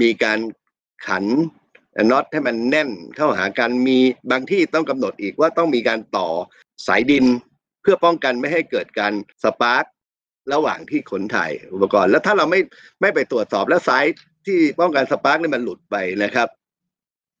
[0.00, 0.38] มีการ
[1.06, 1.24] ขัน
[2.10, 3.98] น็อตให้มันแน่นเข้าหากันมี
[4.30, 6.28] บางที่ต้องกำหนดอีกว่าต้องมีการต่อ
[6.86, 7.24] สายดิน
[7.84, 9.12] เพื่อป้องกันไม่ให้เกิดการ
[9.44, 9.84] สปาร์ก
[10.52, 12.60] ระหว่างที่ขนถ่ายอุปกรณ์ แล้วถ้าเราไม่
[13.00, 14.04] ไม่ไปตรวจสอบแล้วสาย
[14.46, 16.48] ที่ป้องกันสปาร์กนี่มันหลุดไปนะครับ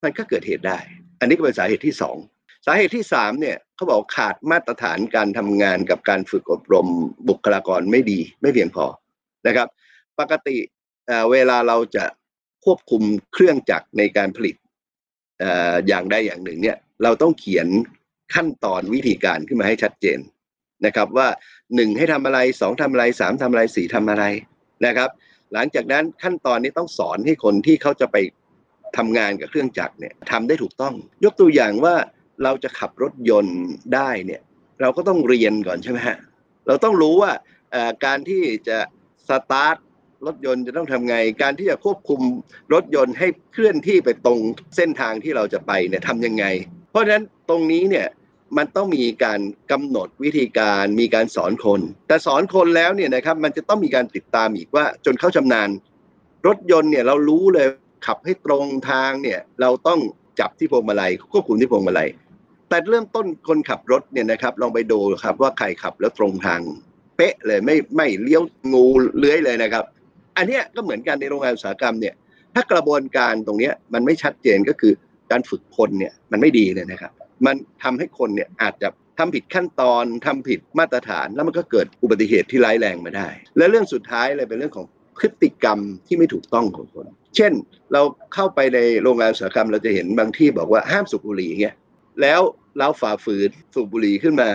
[0.02, 0.78] มันก็เกิดเหตุได้
[1.20, 2.16] อันนี้ก็เป็นสาเหตุที่สอง
[2.66, 6.86] สาเหตุที่สามเนี่ยเขาบอกขาดมาตรฐานการทำงานกับการฝึกอบรม
[7.28, 8.86] บุคลากรไม่ดี ไม่เพียงพอ
[9.46, 9.68] นะครับ
[10.20, 10.56] ปกติ
[11.30, 12.04] เวลาเราจะ
[12.64, 13.02] ควบคุม
[13.32, 14.56] เครื่องจักรในการผลิต
[15.88, 17.68] อย่างใดอย่างหนึ่งเนี่ย เราต้องเขียน
[18.34, 20.18] ขั้นตอนวิธีการขึ้นมาให้ชัดเจน
[20.86, 21.28] นะครับว่า
[21.74, 24.24] หนึ่งให้ทำอะไรสองทำอะไรสามทำอะไรสี่ทำอะไร
[24.86, 25.10] นะครับ
[25.52, 28.16] หลังจากนั้นขั้นตอนนี้ต้องสอนให้คนที่เขาจะไป
[28.96, 30.94] ทำงานกับเครื่องจักรเนี่ยทำได้ถูกต้อง
[31.24, 31.94] ยกตัวอย่างว่า
[32.42, 33.58] เราจะขับรถยนต์
[33.94, 34.42] ได้เนี่ย
[34.80, 36.18] เราก็ต้องเรียนก่อนใช่ไหมฮะ
[36.66, 37.32] เราต้องรู้ว่า
[38.04, 38.78] การที่จะ
[39.28, 39.76] สตาร์ท
[40.26, 42.20] รถยนต์จะต้องทำไง การที่จะควบคุม
[42.74, 44.38] รถยนต์ให้เคลื่อนที่ไปตรง
[44.76, 46.44] เส้นทางที่เราจะไปเนี่ยทำยังไง
[46.90, 48.06] เพราะฉะนั้นตรงนี้เนี่ย
[48.56, 49.40] มันต้องมีการ
[49.72, 55.68] กำหนดวิธีการมีการสอนคน แต่สอนคนแล้วเนี่ยนะครับมันจะต้องมีการติดตามอีกว่าจนเข้าชำนาญ
[56.46, 57.66] รถยนต์เนี่ยเรารู้เลย
[58.06, 60.00] ขับให้ตรงทางเนี่ยเราต้อง
[60.40, 62.08] จับที่พวงมาลัยควบคุมที่พวงมาลัย
[62.68, 66.60] แต่เริ่มต้นคนขับรถเนี่ยนะครับลองไปดูครับว่าใครขับแล้วตรงทาง
[67.16, 68.86] เป๊ะเลยไม่ไม่เลี้ยวงู
[69.18, 69.84] เลื้อยเลยนะครับ
[70.36, 72.14] อันนี้ก็เหมือนกันในโรงงานอุตสาหกรรมเนี่ย
[72.54, 74.92] ถ้ากระบวนการตรงนี้มันไม่ชัดเจนก็คือ
[75.30, 77.12] การฝึกคนเนี่ยมันไม่ดีเลยนะครับ
[77.46, 84.86] มันทำให้คนเนี่ยอาจจะทำผิดขั้นตอนทำผิดมาตรฐาน แล้วมันก็เกิดอุบัติเหตุที่ร้ายแรงมาได้ และเรื่องสุดท้ายเลยเป็นเรื่องของ
[85.18, 87.52] พฤติกรรมที่ไม่ถูกต้องของคน เช่น
[87.92, 88.02] เรา
[88.34, 91.76] เข้าไปในโรงงานอุตสาหกรรมเราจะเห็นบางที่บอกว่าห้ามสูบบุหรี่เงี้ย
[92.22, 92.40] แล้ว
[92.78, 94.50] เราฝ่าฝืนสูบบุหรี่ขึ้นมา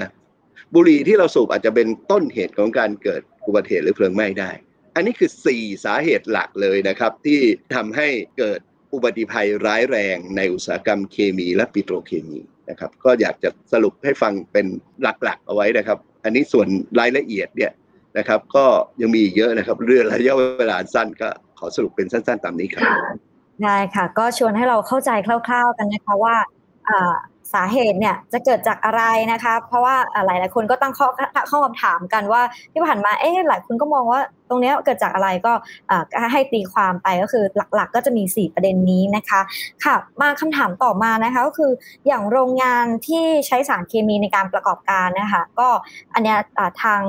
[0.75, 4.51] บุหรี่ที่เราสูบอาจจะเป็นต้นเหตุของการเกิดอุบัติเหตุหรือเพลิงไหม้ได้
[4.95, 7.39] อันนี้คือ 4 สาเหตุหลักเลยนะครับ ที่
[7.75, 8.59] ทำให้เกิด
[8.93, 14.65] อุบัติภัยร้ายแรงในอุตสาหกรรมเคมีและปิโตรเคมี นะครับ ก็อยากจะสรุปให้ฟังเป็น
[15.01, 16.67] หลักๆ เอาไว้นะครับ อันนี้ส่วน
[16.99, 17.71] รายละเอียดเนี่ย
[18.17, 18.65] นะครับ ก็
[19.01, 21.29] ยังมีเยอะนะครับ เรื่องระยะเวลาสั้นก็
[21.59, 22.83] ขอสรุปเป็นสั้น ๆ ตามนี้ครับ
[23.63, 25.11] ได้ค่ะ ก็ชวนให้เราเข้าใจ
[25.47, 26.35] คร่าว ๆกันนะคะว่า
[27.53, 31.07] สาเหตุเนี่ยจะเกิดจากอะไรนะคะ เพราะว่าหลายหลายคนก็ตั้งข้อ
[31.51, 32.41] ข้อคำถามกันว่า
[32.73, 35.53] ที่ผ่านมาเอ๊ะหลายคนก็มองว่า ตรงนี้เกิดจากอะไรก็
[36.31, 37.43] ให้ตีความไปก็คือ
[37.75, 39.41] หลักๆ ก็จะมี 4 ประเด็นนี้นะคะ
[39.85, 41.71] ค่ะมาคำถามต่อมานะคะก็คือ
[42.07, 45.69] อย่างโรงงานที่ใช้สารเคมีในการประกอบการนะคะก็
[46.13, 46.35] อันนี้
[46.83, 47.01] ทาง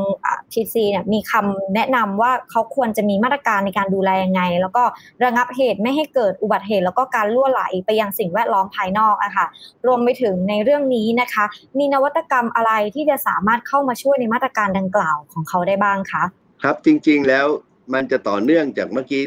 [0.53, 4.83] ทีซีเนี่ยมีคำแนะนำว่าเขาควรจะมีมาตรการในการดูแลยังไง แล้วก็
[5.25, 9.47] ระงับเหตุไม่ให้เกิดอุบัติเหตุ แล้วก็การล่วไหลไปยังสิ่งแวดล้อมภายนอกอะคะ่ะ
[9.87, 11.45] รวมไปถึงในเรื่องนี้นะคะ
[11.79, 16.25] มีนวัตกรรมอะไรที่จะสามารถเข้ามาช่วยในมาตรการดังกล่าวของเขาได้บ้างคะ
[16.63, 17.47] ครับจริงๆแล้ว
[17.95, 19.23] มันจะต่อเนื่องจากเมื่อกี้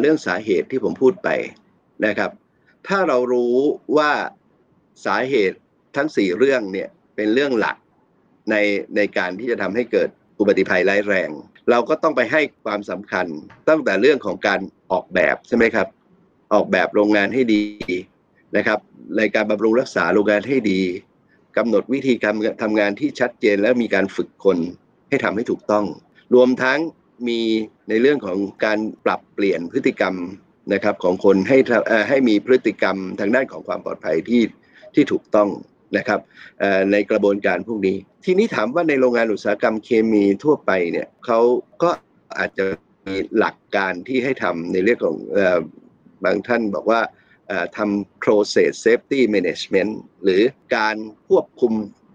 [0.00, 1.28] เรื่องสาเหตุที่ผมพูดไป
[2.06, 2.30] นะครับ
[2.88, 3.56] ถ้าเรารู้
[3.96, 4.10] ว่า
[5.06, 5.58] สาเหตุ
[5.96, 7.76] ทั้งสี่เรื่องเนี่ยเป็นเรื่องหลัก
[8.50, 8.56] ใน
[8.96, 11.30] ในการที่จะทำให้เกิดอุบัติภัยร้ายแรง
[11.70, 13.26] เราก็ต้องไปให้ความสำคัญ
[13.68, 14.60] ตั้งแต่เรื่องของการ
[14.92, 15.88] ออกแบบใช่ไหมครับ
[16.54, 17.62] ออกแบบโรงงานให้ดี
[18.56, 18.78] นะครับ
[19.16, 20.82] ในการบำรุงรักษาโรงงานให้ดี
[21.56, 24.58] กำหนดวิธีการทำงานที่ชัดเจนและมีการฝึกคน
[25.08, 25.84] ให้ทำให้ถูกต้อง
[26.34, 26.78] รวมทั้ง
[27.28, 27.40] มี
[27.88, 30.14] ในเรื่องของการปรับเปลี่ยนพฤติกรรม
[30.72, 31.58] นะครับของคนให้
[32.08, 34.42] ให้มีพฤติกรรมทางด้านของความปลอดภัยที่
[34.94, 35.48] ที่ถูกต้อง
[35.96, 36.20] นะครับ
[36.92, 41.40] ในกระบวนการพวกนี้ ทีนี้ถามว่าในโรงงานอุตสาหกรรมเคมีทั่วไปเนี่ยเขา
[41.82, 41.90] ก็
[42.38, 42.64] อาจจะ
[43.06, 45.16] มีหลักการที่ให้ทำในเรื่องของ
[46.24, 47.00] บางท่านบอกว่า
[47.76, 50.42] ทำ process safety management หรือ
[50.76, 50.96] การ
[51.28, 51.72] ควบคุม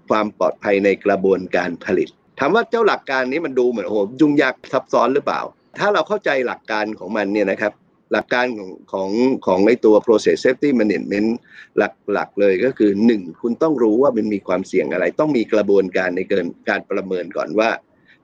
[0.10, 5.42] ความปลอดภัยในกระบวนการผลิต ถามว่าเจ้าหลักการนี้มันดูเหมือนโอ้โหยุ่งยากซับซ้อนหรือเปล่า
[5.80, 7.74] ถ้าเราเข้าใจหลักการของมันเนี่ยนะครับ
[8.12, 9.10] หลักการของของ
[9.46, 11.30] ของในตัว process safety management
[11.78, 17.70] หลักๆเลยก็คือ 1 คุณต้องรู้ว่ามันมีความเสี่ยงอะไร ต้องมีกระบวนการในเกินการประเมินก่อนว่า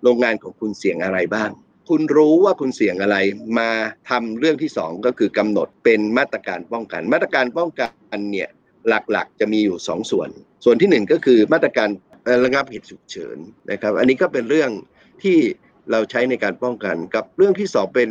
[0.04, 1.50] โรงงานของคุณเสี่ยงอะไรบ้าง
[1.89, 3.18] คุณรู้ว่าคุณเสี่ยงอะไร
[3.60, 3.70] มา
[4.10, 7.86] ทำเรื่องที่ 2 ก็คือกำหนดเป็นมาตรการป้องกัน มาตรการป้องกั
[8.18, 8.50] นเนี่ย
[8.89, 10.30] หลักๆ จะมีอยู่ 2 ส่วน
[10.66, 11.89] ส่วนที่ 1 ก็คือมาตรการ
[12.44, 13.38] ระงับเหตุฉุกเฉิน
[13.72, 14.70] นะครับ อันนี้ก็เป็นเรื่อง
[15.24, 15.38] ที่
[15.92, 18.10] เราใช้ในการป้องกัน กับเรื่องที่สองเป็น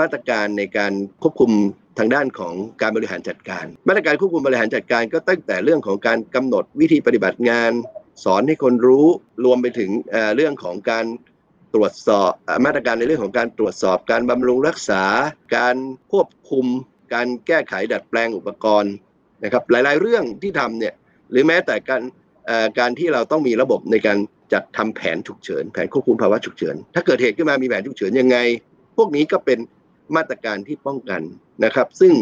[0.00, 0.92] มาตรการในการ
[1.22, 1.50] ควบคุม
[1.98, 7.72] ทางด้านของการบริหารจัดการ มาตรการควบคุมบริหารจัดการก็ตั้งแต่เรื่องของการกำหนดวิธีปฏิบัติงาน
[8.24, 9.06] สอนให้คนรู้
[9.44, 9.90] รวมไปถึง
[10.36, 11.06] เรื่องของการ
[11.74, 12.30] ตรวจสอบ
[12.64, 15.04] มาตรการในเรื่องของการตรวจสอบ การบำรุงรักษา
[15.56, 15.76] การ
[16.12, 16.66] ควบคุม
[17.14, 18.94] การแก้ไขดัดแปลงอุปกรณ์
[19.44, 20.94] นะครับหลาย ๆ เรื่องที่ทำเนี่ย
[21.30, 22.02] หรือแม้แต่การ
[22.78, 24.18] การที่เราต้องมีระบบในการ
[24.52, 28.36] จัดทำแผนฉุกเฉิน แผนควบคุมภาวะฉุกเฉิน ถ้าเกิดเหตุขึ้นมามีแผนฉุกเฉินยังไง
[28.96, 29.58] พวกนี้ก็เป็น
[30.16, 31.22] มาตรการที่ป้องกัน
[31.64, 32.12] นะครับ ซึ่ง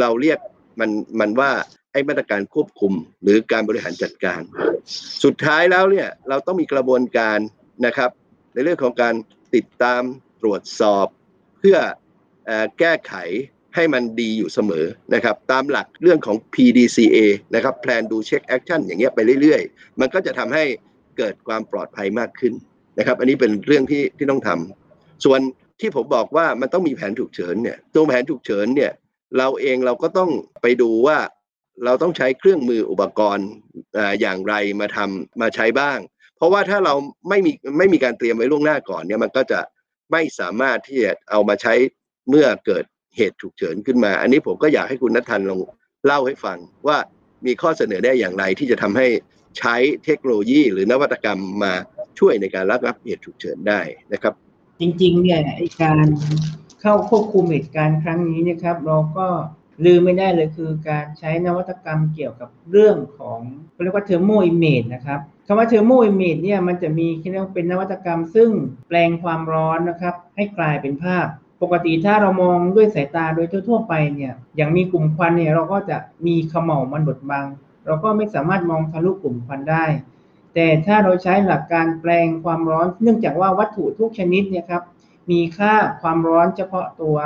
[0.00, 0.38] เราเรียก
[0.80, 1.50] มันมันว่า
[1.92, 4.40] ไอ้มาตรการควบคุมหรือการบริหารจัดการ
[5.24, 7.38] สุดท้ายแล้วเนี่ยเราต้องมีกระบวนการ
[7.86, 8.10] นะครับ
[8.54, 9.14] ในเรื่องของการ
[9.54, 10.02] ติดตาม
[10.42, 11.06] ตรวจสอบ
[11.58, 11.78] เพื่อ
[12.78, 13.14] แก้ไข
[13.74, 17.18] ให้มันดีอยู่เสมอนะครับตามหลักเรื่องของ PDCA
[17.54, 20.64] นะครับ Plan Do Check Action อย่างเงี้ยไปเรื่อยๆ มันก็จะทำให้
[21.18, 22.54] เกิดความปลอดภัยมากขึ้น
[22.98, 25.40] นะครับ อันนี้เป็นเรื่องที่ที่ต้องทำส่วน
[25.80, 28.92] ที่ผมบอกว่ามันต้องมีแผนฉุกเฉินเนี่ยตัวแผนฉุกเฉินเนี่ย
[29.38, 30.30] เราเองเราก็ต้อง
[30.62, 31.18] ไปดูว่า
[31.84, 33.48] เราต้องใช้เครื่องมืออุปกรณ์
[34.20, 35.98] อย่างไรมาทำมาใช้บ้าง
[36.36, 36.94] เพราะว่าถ้าเรา
[37.28, 39.60] ไม่มีไม่มีการเตรียมไว้ล่วงหน้าก่อนเนี่ยมันก็จะ
[40.12, 41.74] ไม่สามารถที่จะเอามาใช้
[42.28, 42.84] เมื่อเกิด
[43.18, 45.60] เหตุฉุกเฉินขึ้นมา อันนี้ผมก็อยากให้คุณนัททันลอง
[46.06, 46.98] เล่าให้ฟังว่า
[47.46, 49.06] มีข้อเสนอได้อย่างไรที่จะทำให้
[49.58, 51.72] ใช้เทคโนโลยี หรือนวัตกรรมมา
[52.18, 53.80] ช่วยในการรับรับเหตุฉุกเฉินได้
[54.12, 54.34] นะครับ
[54.80, 55.40] จริงๆเนี่ย
[55.82, 56.06] การ
[56.80, 59.28] เข้าควบคุมเหตุการณ์ครั้งนี้นะครับ เราก็
[59.84, 63.40] ลืมไม่ได้เลยคือการใช้นวัตกรรมเกี่ยวกับเรื่องของ
[63.82, 68.50] เรียกว่า thermo image นะครับคำว่า thermo image เนี่ยมันจะมีเรียกว่าเป็นนวัตกรรม ซึ่ง
[68.88, 71.26] แปลงความร้อนนะครับ ให้กลายเป็นภาพ
[71.62, 75.96] ปกติถ้าเรามองด้วยสายตาโดยทั่วๆไปเนี่ย อย่างมีกลุ่มควันเนี่ยเราก็จะ
[76.26, 77.44] มีเขม่ามันบดบัง
[77.86, 79.84] เราก็ไม่สามารถมองทะลุกลุ่มควันได้
[80.54, 84.82] แต่ถ้าเราใช้หลักการแปลงความร้อน เนื่องจากว่าวัตถุทุกชนิดเนี่ยครับ
[85.30, 87.16] มีค่าความร้อนเฉพาะตัว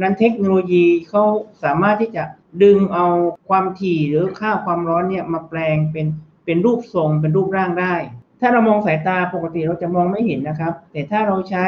[0.00, 1.24] นั้นเทคโนโลยีเขา
[1.62, 2.24] สามารถที่จะ
[2.62, 3.06] ดึงเอา
[3.48, 6.06] ความถี่หรือค่าความร้อนเนี่ยมาแปลงเป็น
[6.44, 7.94] เป็นรูปทรงเป็นรูปร่างได้
[8.40, 11.66] ถ้าเรามองสายตาปกติเราจะมองไม่เห็นนะครับ แต่ถ้าเราใช้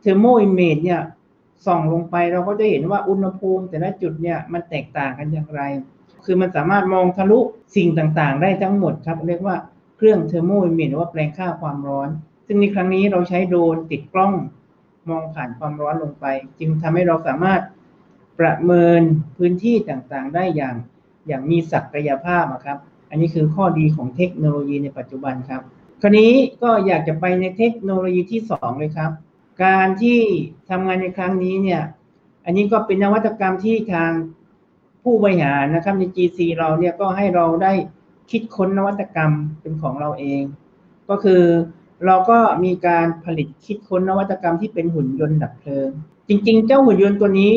[0.00, 1.02] thermo image เนี่ย
[1.66, 5.62] ส่องลงไปเราก็จะเห็นว่าอุณหภูมิ แต่ละจุดเนี่ยมันแตกต่างกันอย่างไร
[6.24, 7.40] คือมันสามารถมองทะลุ
[7.76, 9.56] สิ่งต่างๆ ได้ทั้งหมดครับ เรียกว่า
[9.96, 12.08] เครื่อง thermo image หรือว่าแปลงค่าความร้อน
[12.46, 14.34] ซึ่งในครั้งนี้เราใช้โดรนติดกล้อง
[15.08, 16.26] มองผ่านความร้อนลงไป
[16.58, 17.60] จึงทำให้เราสามารถ
[18.40, 19.00] ประเมิน
[19.36, 20.74] พื้นที่ต่างๆ ได้อย่าง
[21.26, 22.78] อย่างมีศักยภาพครับ
[23.10, 25.62] อันนี้คือข้อดีของเทคโนโลยีในปัจจุบันครับ
[26.02, 26.32] คราวนี้
[26.62, 29.10] ก็อยากจะไปในเทคโนโลยีที่ 2 เลยครับ
[29.62, 30.20] การที่
[30.70, 31.82] ทำงานในครั้งนี้เนี่ย
[32.44, 34.10] อันนี้ก็เป็นนวัตกรรมที่ทาง
[35.02, 37.72] ผู้บริหารนะครับใน GC เราเนี่ยก็ให้เราได้
[38.30, 40.42] คิดค้นนวัตกรรมเป็นของเราเอง
[41.08, 41.42] ก็คือ
[42.06, 45.90] เราก็มีการผลิตคิดค้นนวัตกรรมที่เป็นหุ่นยนต์ดับเพลิง
[46.28, 47.52] จริง ๆ เจ้าหุ่นยนต์ตัวนี้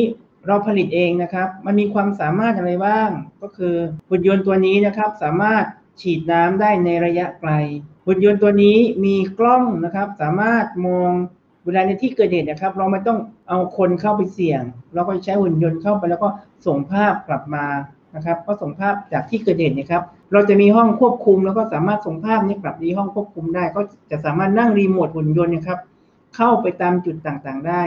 [0.46, 3.10] เราผลิตเองนะครับ มันมีความสามารถอะไรบ้าง
[3.42, 3.74] ก็คือ
[4.10, 5.64] หุ่นยนต์ตัวนี้นะครับสามารถ
[6.00, 7.52] ฉีดน้ำได้ในระยะไกล
[8.06, 11.12] หุ่นยนต์ตัวนี้มีกล้องนะครับ สามารถมอง
[11.68, 14.62] เวลาในที่เกิดเหตุนะครับ เราไม่ต้องเอาคนเข้าไปเสี่ยง
[14.94, 16.28] เราก็ใช้หุ่นยนต์เข้าไปแล้วก็
[16.66, 17.64] ส่งภาพกลับมา
[18.14, 20.02] นะครับก็ส่งภาพจากที่เกิดเหตุนะครับ
[20.32, 25.78] เราจะมีห้องควบคุม แล้วก็สามารถส่งภาพนี้กลับที่ห้องควบคุมได้ ก็จะสามารถนั่งรีโมทหุ่นยนต์นะครับ
[26.36, 27.82] เข้าไปตามจุดต่างๆ ได้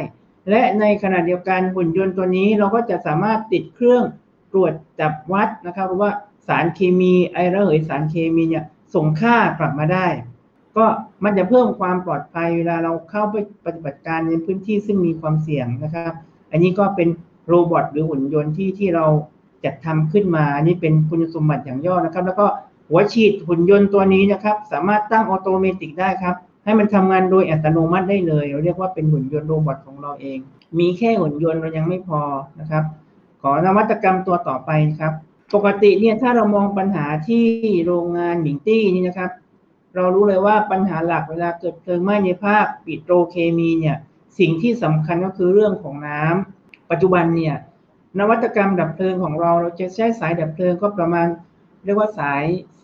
[0.49, 4.03] และในขณะเดียวกันหุ่นยนต์ตัวนี้เราก็จะสามารถติดเครื่อง
[4.51, 6.11] ตรวจจับวัดนะครับว่า
[6.47, 8.65] สารเคมีไอระเหยสารเคมีเนี่ย
[8.95, 10.07] ส่งค่ากลับมาได้
[10.77, 10.85] ก็
[11.23, 16.13] มันจะเพิ่มความปลอดภัยเวลาเราเข้าไปปฏิบัติการในพื้นที่ซึ่งมีความเสี่ยงนะครับ
[16.51, 17.09] อันนี้ก็เป็น
[17.47, 19.05] robot หรือหุ่นยนต์ที่ที่เรา
[19.63, 22.47] จัดทำขึ้นมา อันนี้เป็นคุณสมบัติอย่างย่อนะครับ แล้วก็
[22.89, 30.37] หัวฉีดหุ่นยนต์ตัวนี้นะครับ สามารถตั้ง automatic ได้ครับ ให้มันทำงานโดยอัตโนมัติได้เลย เราเรียกว่าเป็นหุ่นยนต์ robot ของเราเอง
[30.79, 32.21] มีแค่หุ่นยนต์เรายังไม่พอ
[32.59, 32.83] นะครับ
[33.41, 35.13] ขอนวัตกรรมตัวต่อไปครับ
[35.53, 37.43] ปกติเนี่ยถ้าเรามองปัญหาที่
[37.85, 39.31] โรงงานหมิงตี้นี่นะครับ
[39.95, 43.97] เรารู้เลยว่าปัญหาหลักเวลาเกิดเพลิงไหม้ในภาคปิโตรเคมีเนี่ย
[44.39, 47.55] สิ่งที่สำคัญก็คือเรื่องของน้ำปัจจุบันเนี่ย
[48.19, 51.27] นวัตกรรมดับเพลิงของเราเราจะใช้สายดับเพลิงก็ประมาณ
[51.85, 52.43] เรียกว่าสาย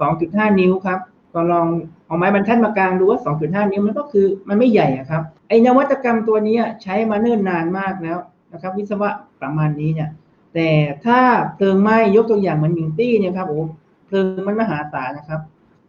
[0.10, 1.00] 2.5 นิ้วครับ
[1.34, 1.68] ก็ลอง
[2.08, 8.18] เอาไม้บรรทัดมากลางดูว่า 2.5 นิ้วมันก็คือมันไม่ใหญ่ครับไอ้นวัตกรรมตัวนี้ใช้มาเนิ่นนานมากแล้ว
[8.54, 9.10] นะครับ วิศวะ
[9.42, 10.10] ประมาณนี้เนี่ย
[10.54, 10.70] แต่
[11.06, 11.20] ถ้า
[11.56, 13.62] เพลิงไหม้ยกตัวอย่างเหมือนมิงตี้เนี่ยครับโอ้
[14.08, 15.40] เพลิงมันมหาศาลนะครับ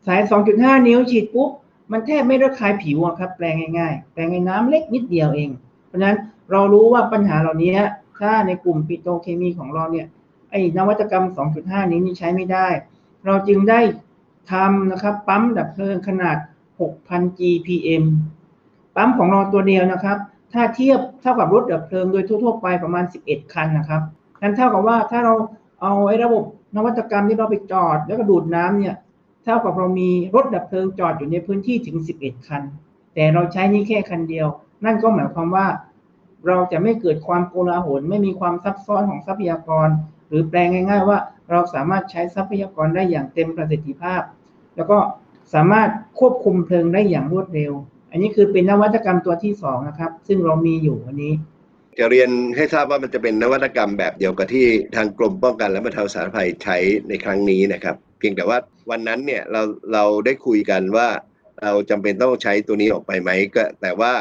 [0.06, 0.20] สาย
[0.54, 1.50] 2.5 นิ้วฉีดปุ๊บ
[1.92, 5.50] มันแทบไม่ระคายผิวครับแปลงง่ายๆ แปลงในน้ำเล็กนิดเดียวเอง
[5.86, 6.16] เพราะฉะนั้น
[6.50, 7.72] เรารู้ว่าปัญหาเหล่านี้
[8.20, 10.06] ถ้าในกลุ่มปิโตเคมีของเราเนี่ย
[10.50, 11.24] ไอ้นวัตกรรม
[11.58, 12.66] 2.5 นี้นี่ใช้ไม่ได้
[13.26, 13.80] เราจึงได้
[14.52, 16.36] ทำนะครับปั๊มดับเพลิงขนาด
[16.88, 18.04] 6,000 GPM
[18.96, 20.18] ปั๊มของเราตัวเดียวนะครับ
[20.52, 24.02] ถ้าเทียบเท่ากับรถดับเพลิงโดยทั่วๆไปประมาณ 11 คันนะครับ
[24.42, 25.34] นั่นเท่ากับว่าถ้าเรา
[25.82, 26.44] เอาไอ้ระบบ
[26.76, 28.96] นวัตกรรมที่เราไปจอด แล้วก็ดูดน้ำเนี่ย
[29.44, 32.62] เท่ากับเรามีรถดับเพลิงจอดอยู่ในพื้นที่ถึง 11 คัน
[33.14, 34.46] แต่เราใช้นี่แค่คันเดียว
[34.84, 35.66] นั่นก็หมายความว่า
[36.46, 39.88] เราจะไม่เกิดความโกลาหลไม่มีความซับซ้อนของทรัพยากร
[40.28, 41.18] หรือแปลงง่าย ๆ ว่า
[41.50, 44.22] เราสามารถใช้ทรัพยากรได้อย่างเต็มประสิทธิภาพ
[44.76, 44.98] แล้วก็
[45.54, 47.72] สามารถควบคุมเพลิงได้อย่างรวดเร็ว
[48.10, 51.34] อันนี้คือเป็นนวัตกรรมตัวที่สองนะครับ ซึ่งเรามีอยู่วันนี้
[51.98, 54.66] จะเรียนให้ทราบว่ามันจะเป็นนวัตกรรมแบบเดียวกับที่
[54.96, 56.76] ทางกรมป้องกันและบรรเทาสาธารณภัยใช้
[57.08, 58.58] ในครั้งนี้นะครับ เพียงแต่ว่า
[58.90, 59.62] วันนั้นเนี่ยเรา
[59.92, 61.08] เราได้คุยกันว่า
[61.62, 64.12] เราจำเป็นต้องใช้ตัวนี้ออกไปไหมก็แต่ว่า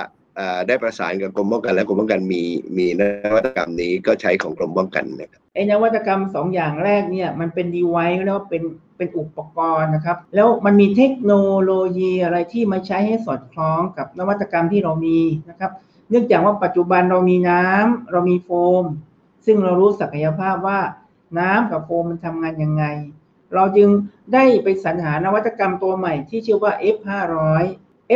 [0.68, 2.43] ได้ประสานกับกรมป้องกันและกรมป้องกันมี
[2.78, 3.01] มีน
[3.36, 8.63] วัตกรรมนี้ก็ใช้ของกรมป้องกันนะครับไอ้นวัตกรรมสองอย่างแรกเนี่ยมันเป็นดีไวซ์แล้วเป็น
[8.97, 15.72] เป็นอุปกรณ์นะครับ แล้วมันมีเทคโนโลยีอะไรที่มาใช้ให้สอดคล้องกับนวัตกรรมที่เรามีนะครับ
[16.09, 18.49] เนื่องจากว่าปัจจุบันเรามีน้ำเรามีโฟ
[18.82, 18.84] ม
[19.45, 20.80] ซึ่งเรารู้ศักยภาพว่า
[21.39, 22.84] น้ำกับโฟมมันทำงานยังไง
[23.53, 23.89] เราจึง
[24.33, 27.63] ได้ไปสรรหานวัตกรรมตัวใหม่ที่ชื่อว่า F500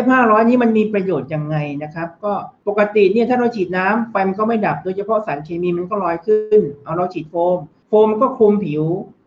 [0.04, 2.34] F500 นี้มันมีประโยชน์ยังไงนะครับ ก็
[2.68, 7.58] ปกติเนี่ยถ้าเราฉีดน้ำไฟมันก็ไม่ดับ โดยเฉพาะสารเคมีมันก็ลอยขึ้น เอาเราฉีดโฟม
[7.90, 8.84] โฟมก็คลุมผิว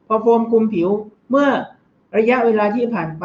[0.09, 0.89] พอโฟมคลุมผิว
[1.31, 1.49] เมื่อ
[2.17, 3.25] ระยะเวลาที่ผ่านไป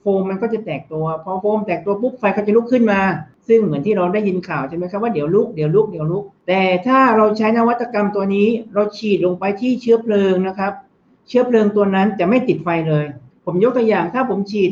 [0.00, 3.00] โฟมมันก็จะแตกตัว พอโฟมแตกตัวปุ๊บไฟก็จะลุกขึ้นมา
[3.48, 10.72] ซึ่งเหมือนที่เราได้ยินข่าวใช่ไหมครับว่าเดี๋ยวลุกเดี๋ยวลุกเดี๋ยวลุก แต่ถ้าเราใช้นวัตกรรมตัวนี้ เราฉีดลงไปที่เชื้อเพลิงนะครับ
[11.28, 13.04] เชื้อเพลิงตัวนั้นจะไม่ติดไฟเลย
[13.44, 14.70] ผมยกตัวอย่างถ้าผมฉีด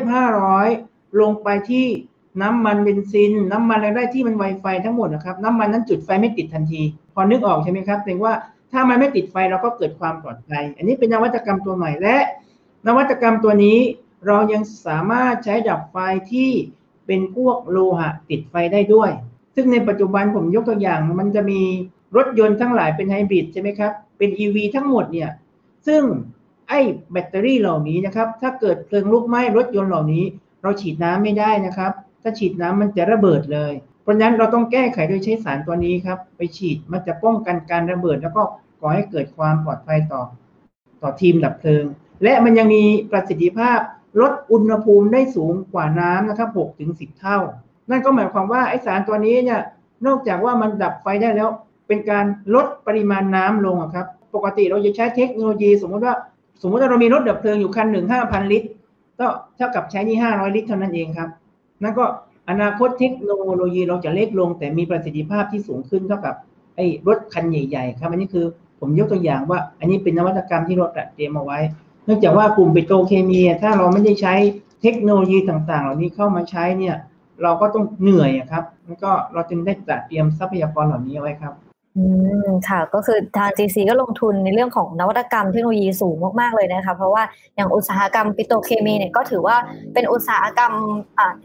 [0.00, 0.66] F500
[1.20, 1.86] ลงไปที่
[2.42, 6.82] น้ำมันเบนซิน น้ำมันอะไรได้ที่มันไวไฟทั้งหมดนะครับ น้ำมันนั้นจุดไฟไม่ติดทันที
[7.14, 8.34] พอนึกออกใช่ไหมครับแสดงว่า
[8.72, 12.16] ถ้ามันไม่ติดไฟเราก็เกิดความปลอดภัย อันนี้เป็นนวัตกรรมตัวใหม่และ
[12.86, 13.78] นวัตกรรมตัวนี้
[14.26, 15.96] เรายังสามารถใช้ดับไฟ
[16.32, 16.50] ที่
[17.06, 19.10] เป็นพวกโลหะติดไฟได้ด้วย
[19.54, 21.60] ซึ่งในปัจจุบันผมยกตัวอย่างมันจะมี
[22.16, 25.30] รถยนต์ทั้งหลายเป็นไฮบริดใช่ไหมครับ เป็น EV ทั้งหมดเนี่ย
[25.86, 26.02] ซึ่ง
[26.68, 26.80] ไอ้
[27.12, 30.24] แบตเตอรี่เหล่านี้นะครับ ถ้าเกิดเพลิงลุกไหม้รถยนต์เหล่านี้
[30.62, 33.72] เราฉีดน้ำไม่ได้นะครับ ถ้าฉีดน้ำมันจะระเบิดเลย
[34.02, 38.42] เพราะฉะนั้นเราต้องแก้ไขโดยใช้สารตัวนี้ครับ ไปฉีดมันจะป้องกันการระเบิด แล้วก็
[38.80, 40.22] ก่อให้เกิดความปลอดภัยต่อ
[41.02, 41.84] ต่อทีมดับเพลิง
[42.22, 43.78] และมันยังมีประสิทธิภาพ
[44.20, 47.38] ลดอุณหภูมิได้สูงกว่าน้ำนะครับ6ถึง10 เท่า
[47.90, 49.60] นั่นก็หมายความว่าไอสารตัวนี้เนี่ย
[50.06, 51.50] นอกจากว่ามันดับไฟได้แล้ว
[51.86, 52.24] เป็นการ
[52.54, 56.14] ลดปริมาณน้ำลงครับ ปกติเราจะใช้เทคโนโลยี สมมติว่า
[56.62, 58.68] สมมติว่าเรามีรถดับเพลิงอยู่คันหนึ่งห้าพันลิตร
[59.20, 59.26] ก็
[59.56, 61.28] เท่ากับใช้นี่ห้าร้อยลิตรเท่านั้นเองครับ
[61.82, 62.04] นั่นก็
[62.50, 66.34] อนาคตเทคโนโลยีเราจะเล็กลง แต่มีประสิทธิภาพที่สูงขึ้นเท่ากับ
[66.76, 68.46] ไอ้รถคันใหญ่ๆครับ อันนี้คือ
[68.80, 71.58] ผมยกตัวอย่างว่า อันนี้เป็นนวัตกรรมที่เราเตรียมเอาไว้
[72.04, 74.34] เนื่องจากว่ากลุ่มปิโตรเคมีถ้าเราไม่ได้ใช้
[74.82, 76.96] เทคโนโลยีต่างๆ เหล่านี้เข้ามาใช้เนี่ย
[77.42, 81.54] เราก็ต้องเหนื่อยครับแล้วก็เราจึงได้จัดเตรียมทรัพยากรเหล่านี้เอาไว้ครับ
[81.96, 82.04] อื
[82.46, 87.22] มค่ะ ก็คือทาง GC ก็ลงทุนในเรื่องของนวัตกรรมเทคโนโลยีสูงมากๆเลยนะคะ เพราะว่า
[87.56, 89.56] อย่างอุตสาหกรรมปิโตรเคมีเนี่ยก็ถือว่า
[89.94, 90.72] เป็นอุตสาหกรรม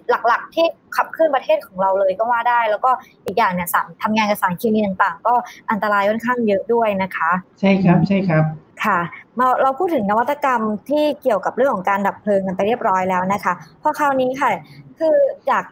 [0.09, 2.91] หลักๆ ที่ขับเคลื่อนประเทศของเราเลยก็ว่าได้ แล้วก็
[3.25, 5.33] อีกอย่างเนี่ยสารทำงานกับสารเคมีต่างๆ ก็
[5.71, 8.43] อันตรายค่อนข้างเยอะด้วยนะคะ ใช่ครับใช่ครับ
[8.83, 8.99] ค่ะ
[9.37, 14.51] มาเราพูดถึงนวัตกรรมที่เกี่ยวกับเรื่องของการดับเพลิงกันไปเรียบร้อยแล้วนะคะพอคราวนี้ค่ะ
[14.99, 15.15] คือ
[15.49, 15.63] จาก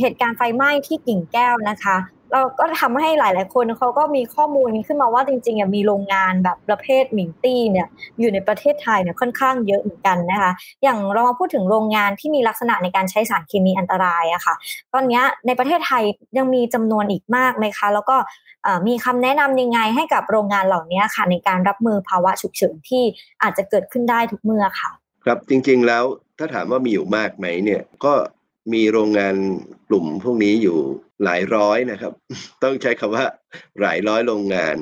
[0.00, 1.96] เหตุการณ์ไฟไหม้ที่กิ่งแก้วนะคะ
[2.32, 7.88] เราก็ทำให้หลาย ๆ คนเขาก็มีข้อมูลขึ้นมาว่าจริง ๆ มีโรงงานแบบประเภทหมิงตี้เนี่ย
[8.20, 10.52] อยู่ในประเทศไทยเนี่ยค่อนข้างเยอะเหมือนกันนะคะ
[10.82, 14.54] อย่างเรามาพูดถึงโรงงานที่มีลักษณะในการใช้สารเคมีอันตรายอะค่ะ
[14.94, 16.02] ตอนนี้ในประเทศไทย
[16.38, 18.16] ยังมีจำนวนอีกมากไหมคะ แล้วก็
[18.88, 23.02] มีคำแนะนำยังไงให้กับโรงงานเหล่านี้ค่ะในการรับมือภาวะฉุกเฉินที่
[23.42, 24.90] อาจจะเกิดขึ้นได้ทุกเมื่อค่ะ
[25.24, 26.04] ครับจริง ๆ แล้ว
[26.38, 28.12] ถ้าถามว่ามีอยู่มากไหมเนี่ยก็
[28.72, 29.34] มีโรงงาน
[29.88, 30.78] กลุ่มพวกนี้อยู่
[31.24, 32.12] หลายร้อยนะครับ
[32.62, 33.24] ต้องใช้คำว่า
[33.80, 34.76] หลายร้อยโรงงาน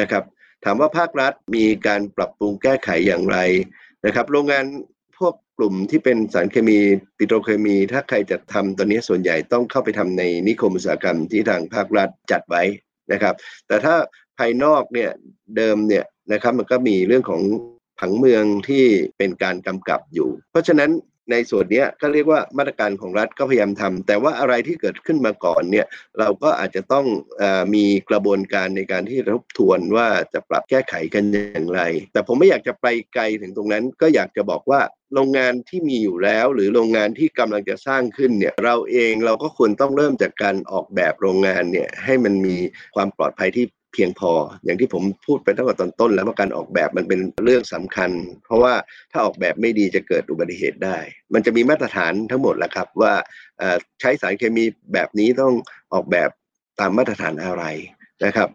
[0.00, 0.24] นะครับ
[0.64, 3.38] ถามว่าภาครัฐมีการปรับปรุงแก้ไขอย่างไร
[4.06, 4.64] นะครับ โรงงาน
[5.18, 6.78] พวกกลุ่มที่เป็นสารเคมี
[7.18, 12.62] ปิโตรเคมี ถ้าใครจะทำตอนนี้ส่วนใหญ่ต้องเข้าไปทำในนิคมอุตสาหกรรมที่ทางภาครัฐจัดไว้
[13.12, 13.34] นะครับ
[13.66, 13.94] แต่ถ้า
[14.38, 15.10] ภายนอกเนี่ย
[15.56, 17.42] เดิมเนี่ยนะครับมันก็มีเรื่องของ
[18.00, 18.84] ผังเมืองที่
[19.18, 20.90] เป็นการกำกับอยู่ เพราะฉะนั้น
[21.30, 25.86] ในส่วนนี้ก็เรียกว่ามาตรการของรัฐก็พยายามทำแต่ว่าอะไรที่เกิดขึ้นมาก่อนเนี่ย
[26.18, 27.06] เราก็อาจจะต้อง
[27.42, 27.44] อ
[27.74, 31.80] มีกระบวนการในการที่ทบทวนว่าจะปรับแก้ไขกันอย่างไร
[32.12, 34.80] แต่ผมไม่อยากจะไปไกลถึงตรงนั้นก็อยากจะบอกว่า
[35.14, 42.56] โรงงานที่มีอยู่แล้ว หรือโรงงานที่กำลังจะสร้างขึ้นเนี่ยเราเองเราก็ควรต้องเริ่มจากการออกแบบโรงงานเนี่ยให้มันมี
[42.94, 44.32] ความปลอดภัยที่ เพียงพอ
[44.64, 48.10] อย่างที่ผมพูดไปตั้งแต่ตอนต้น แล้วว่าการออกแบบมันเป็นเรื่องสำคัญ
[48.44, 48.74] เพราะว่า
[49.12, 50.98] ถ้าออกแบบไม่ดีจะเกิดอุบัติเหตุได้
[51.34, 53.14] มันจะมีมาตรฐานทั้งหมดแล้วครับ ว่า
[54.00, 55.54] ใช้สารเคมีแบบนี้ต้อง
[55.92, 56.30] ออกแบบ
[56.80, 57.64] ตามมาตรฐานอะไร
[58.24, 58.48] นะครับ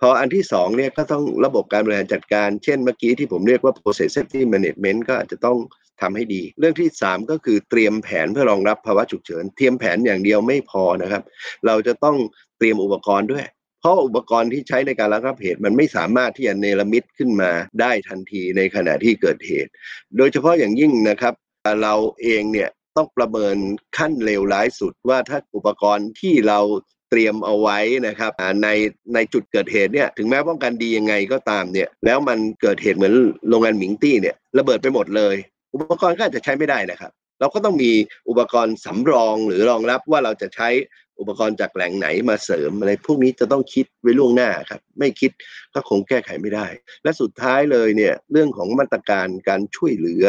[0.00, 5.58] พออันที่สองเนี่ยก็ต้องระบบการบริหารจัดการ เช่นเมื่อกี้ที่ผมเรียกว่า process safety management ก็อาจจะต้อง
[6.02, 11.22] ทำให้ดี เรื่องที่ 3 ก็คือเตรียมแผนเพื่อรองรับภาวะฉุกเฉิน เตรียมแผนอย่างเดียวไม่พอนะครับ
[11.66, 12.16] เราจะต้อง
[12.58, 13.44] เตรียมอุปกรณ์ด้วย
[13.84, 19.70] เพราะอุปกรณ์ที่ใช้ในการระงับเหตุ มันไม่สามารถที่จะเนรมิตขึ้นมาได้ทันทีในขณะที่เกิดเหตุ
[20.16, 21.34] โดยเฉพาะอย่างยิ่งนะครับ
[21.82, 23.56] เราเองเนี่ยต้องประเมิน
[23.96, 26.60] ขั้นเลวร้ายสุดว่าถ้าอุปกรณ์ที่เรา
[27.10, 28.32] เตรียมเอาไว้นะครับ
[28.62, 28.68] ใน
[29.14, 33.14] ในจุดเกิดเหตุเนี่ยถึงแม้ป้องกันดียังไงก็ตามเนี่ยแล้วมันเกิดเหตุเหมือน
[33.48, 35.36] โรงงานหมิงตี้เนี่ยระเบิดไปหมดเลย
[35.74, 37.92] อุปกรณ์ก็อาจจะใช้ไม่ได้นะครับ เราก็ต้องมี
[38.28, 40.68] อุปกรณ์สำรองหรือรองรับว่าเราจะใช้
[41.20, 45.30] อุปกรณ์จากแหล่งไหนมาเสริมอะไรพวกนี้จะต้องคิดไว้ล่วงหน้าครับ ไม่คิด
[45.74, 46.66] ก็คงแก้ไขไม่ได้
[47.02, 50.26] และสุดท้ายเลยเนี่ยเรื่องของมาตรการการช่วยเหลือ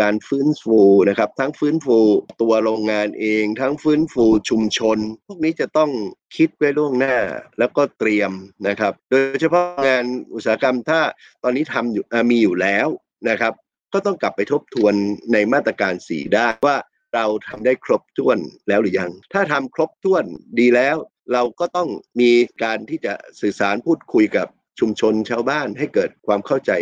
[0.00, 1.98] การฟื้นฟูนะครับ ทั้งฟื้นฟู
[2.42, 5.90] ตัวโรงงานเอง ทั้งฟื้นฟูชุมชน พวกนี้จะต้อง
[6.36, 7.16] คิดไว้ล่วงหน้า
[7.58, 8.32] แล้วก็เตรียม
[8.68, 10.04] นะครับ โดยเฉพาะงาน
[10.34, 11.00] อุตสาหกรรมถ้า
[11.42, 12.88] ตอนนี้ทำอยู่มีอยู่แล้ว
[13.28, 13.52] นะครับ
[13.92, 14.94] ก็ต้องกลับไปทบทวน
[15.32, 16.76] ในมาตรการสีได้ว่า
[17.14, 18.38] เราทำได้ครบถ้วน
[18.68, 20.24] แล้วหรือยัง ถ้าทำครบถ้วน
[20.58, 20.96] ดีแล้ว
[21.32, 21.88] เราก็ต้อง
[22.20, 22.30] มี
[22.64, 24.46] การที่จะสื่อสารพูดคุยกับ
[24.80, 26.72] ชุมชนชาวบ้านให้เกิดความเข้าใจ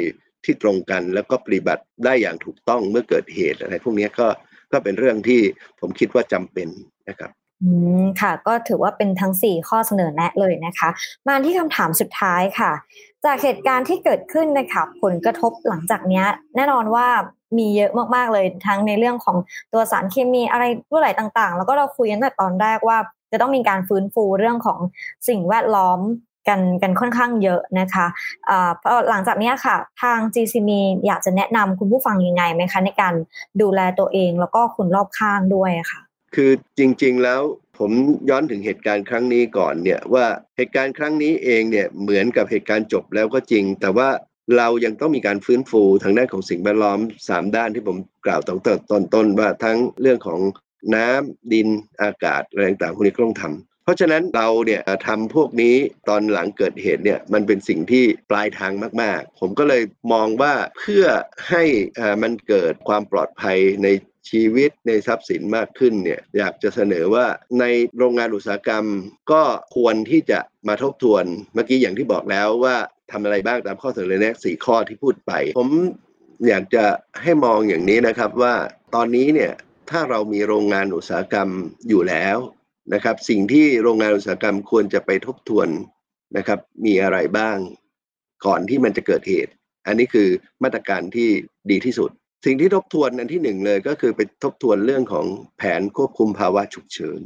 [0.44, 4.26] ที่ตรงกัน แล้วก็ปฏิบัติได้อย่างถูกต้องเมื่อเกิดเหตุอะไรพวกนี้ก็
[4.72, 5.40] ก็เป็นเรื่องที่
[5.80, 6.68] ผมคิดว่าจำเป็น
[7.08, 7.30] นะครับ
[7.62, 7.70] อื
[8.02, 10.88] มค่ะ ก็ถือว่าเป็นทั้ง 4 ข้อเสนอแนะเลยนะคะ
[11.28, 12.72] มาที่คำถามสุดท้ายค่ะ
[13.24, 16.24] จากเหตุการณ์ที่เกิดขึ้นนะคะผลกระทบหลังจากนี้
[16.56, 17.08] แน่นอนว่า
[17.58, 19.36] มีเยอะมากๆเลยทั้งในเรื่องของ
[19.72, 22.98] ตัวสารเคมีอะไรด้วยหลต่างๆ แล้วก็เราคุยกันแต่ตอนแรกว่า
[23.32, 24.78] จะต้องมีการฟื้นฟูเรื่องของ
[25.28, 26.00] สิ่งแวดล้อม
[26.48, 30.70] กันกันค่อนข้างเยอะนะคะะพอหลังจากนี้ค่ะทาง GCM
[31.06, 33.14] อยากจะแนะนำคุณผู้ฟังยังไงไหมคะในการ
[33.60, 36.00] ดูแลตัวเองแล้วก็คนรอบข้างด้วยค่ะ
[36.34, 37.40] คือจริงๆแล้ว
[37.78, 37.90] ผม
[38.30, 40.26] ย้อนถึงเหตุการณ์ครั้งนี้ก่อนเนี่ยว่า
[40.56, 44.08] เหตุการณ์ครั้งนี้เองเนี่ยเหมือนกับเหตุการณ์จบแล้วก็จริง แต่ว่า
[44.56, 50.40] เรายังต้องมีการฟื้นฟูทางด้านของสิ่งแวดล้อม 3 ด้านที่ผมกล่าวตั้งแต่ตอนต้นว่าทั้งเรื่องของ
[50.94, 51.68] น้ำดิน
[52.02, 55.74] อากาศอะไรต่างๆพวกนี้ต้องทำเพราะฉะนั้นเราเนี่ยทำพวกนี้
[56.08, 58.72] ตอนหลังเกิดเหตุเนี่ยมันเป็นสิ่งที่ปลายทาง
[59.02, 59.82] มากๆ ผมก็เลย
[60.12, 61.04] มองว่าเพื่อ
[61.48, 61.64] ให้
[62.22, 63.88] มันเกิดความปลอดภัยใน
[64.30, 67.26] ชีวิตในทรัพย์สินมากขึ้นเนี่ยอยากจะเสนอว่า
[67.60, 67.64] ใน
[67.96, 68.86] โรงงานอุตสาหกรรม
[69.32, 69.42] ก็
[69.76, 71.24] ควรที่จะมาทบทวน
[71.54, 72.76] เมื่อกี้อย่างที่บอกแล้วว่า
[73.12, 75.70] ทำอะไรบ้างตามข้อเสนอแนะสี่ข้อที่พูดไป ผม
[76.48, 76.84] อยากจะ
[77.22, 78.54] ให้มองอย่างนี้นะครับว่า
[78.94, 79.52] ตอนนี้เนี่ย
[79.90, 81.48] ถ้าเรามีโรงงานอุตสาหกรรม
[81.88, 82.38] อยู่แล้ว
[82.94, 85.68] นะครับ สิ่งที่โรงงานอุตสาหกรรมควรจะไปทบทวน
[86.36, 87.56] นะครับ มีอะไรบ้าง
[88.46, 89.52] ก่อนที่มันจะเกิดเหตุ
[89.86, 90.28] อันนี้คือ
[90.62, 91.28] มาตรการที่
[91.70, 92.10] ดีที่สุด
[92.44, 95.26] สิ่งที่ทบทวนอันที่หนึ่งเลยก็คือไปทบทวนเรื่องของ
[95.58, 97.20] แผนควบคุมภาวะฉุกเฉิน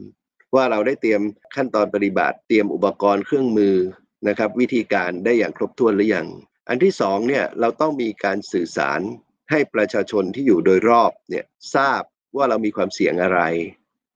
[0.55, 1.23] ว่าเราได้เตรียม
[1.57, 3.77] ขั้นตอนปฏิบัติ เตรียมอุปกรณ์เครื่องมือ
[4.29, 6.29] นะครับวิธีการได้อย่างครบถ้วนหรือยัง
[6.69, 9.01] อันที่สองเนี่ยเราต้องมีการสื่อสาร
[9.51, 11.45] ให้ประชาชนที่อยู่โดยรอบเนี่ย
[11.75, 12.03] ทราบ
[12.37, 13.41] ว่าเรามีความเสี่ยงอะไร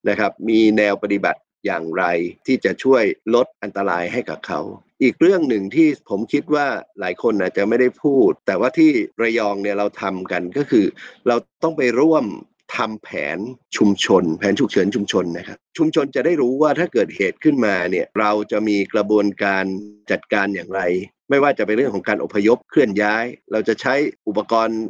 [0.09, 2.05] นะครับ มีแนวปฏิบัติอย่างไร
[2.47, 4.61] ที่จะช่วยลดอันตรายให้กับเขา
[5.03, 6.67] อีกเรื่องหนึ่งที่ผมคิดว่า
[7.01, 8.91] หลายคนอาจจะไม่ได้พูด แต่ว่าที่
[9.23, 10.87] ระยองเนี่ยเราทำกันก็คือ
[11.29, 12.25] เราต้องไปร่วม
[12.77, 13.39] ทำแผน
[13.77, 19.65] ชุมชน แผนฉุกเฉินชุมชนนะครับ ชุมชนจะได้รู้ว่าถ้าเกิดเหตุขึ้นมาเนี่ยเราจะมีกระบวนการ
[20.11, 20.81] จัดการอย่างไร
[21.31, 23.95] ไม่ว่าจะเป็นเรื่องของการอพยพเคลื่อนย้าย เราจะใช้
[24.29, 24.81] อุปกรณ์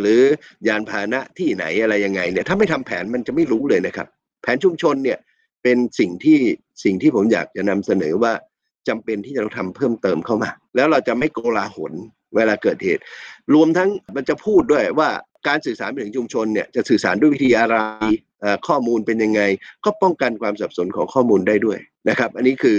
[0.00, 0.20] หรือ
[0.68, 4.08] ยานพาหนะที่ไหนอะไรยังไงเนี่ยถ้าไม่ทำแผนมันจะไม่รู้เลยนะครับ
[4.42, 5.18] แผนชุมชนเนี่ย
[5.62, 6.38] เป็นสิ่งที่
[6.84, 8.32] สิ่งที่ผมอยากจะนำเสนอว่า
[8.88, 11.92] จำเป็นที่จะต้องทำเพิ่มเติมเข้ามา แล้วเราจะไม่โกลาหล
[12.36, 13.02] เวลาเกิดเหตุ
[13.54, 15.10] รวมทั้งมันจะพูดด้วยว่า
[15.48, 17.76] การสื่อสารไปถึงชุมชนเนี่ยจะสื่อสารด้วยวิธีอะไร
[18.68, 19.42] ข้อมูลเป็นยังไง
[19.84, 21.78] ก็ป้องกันความสับสนของข้อมูลได้ด้วย
[22.08, 22.76] นะครับ อันนี้คือ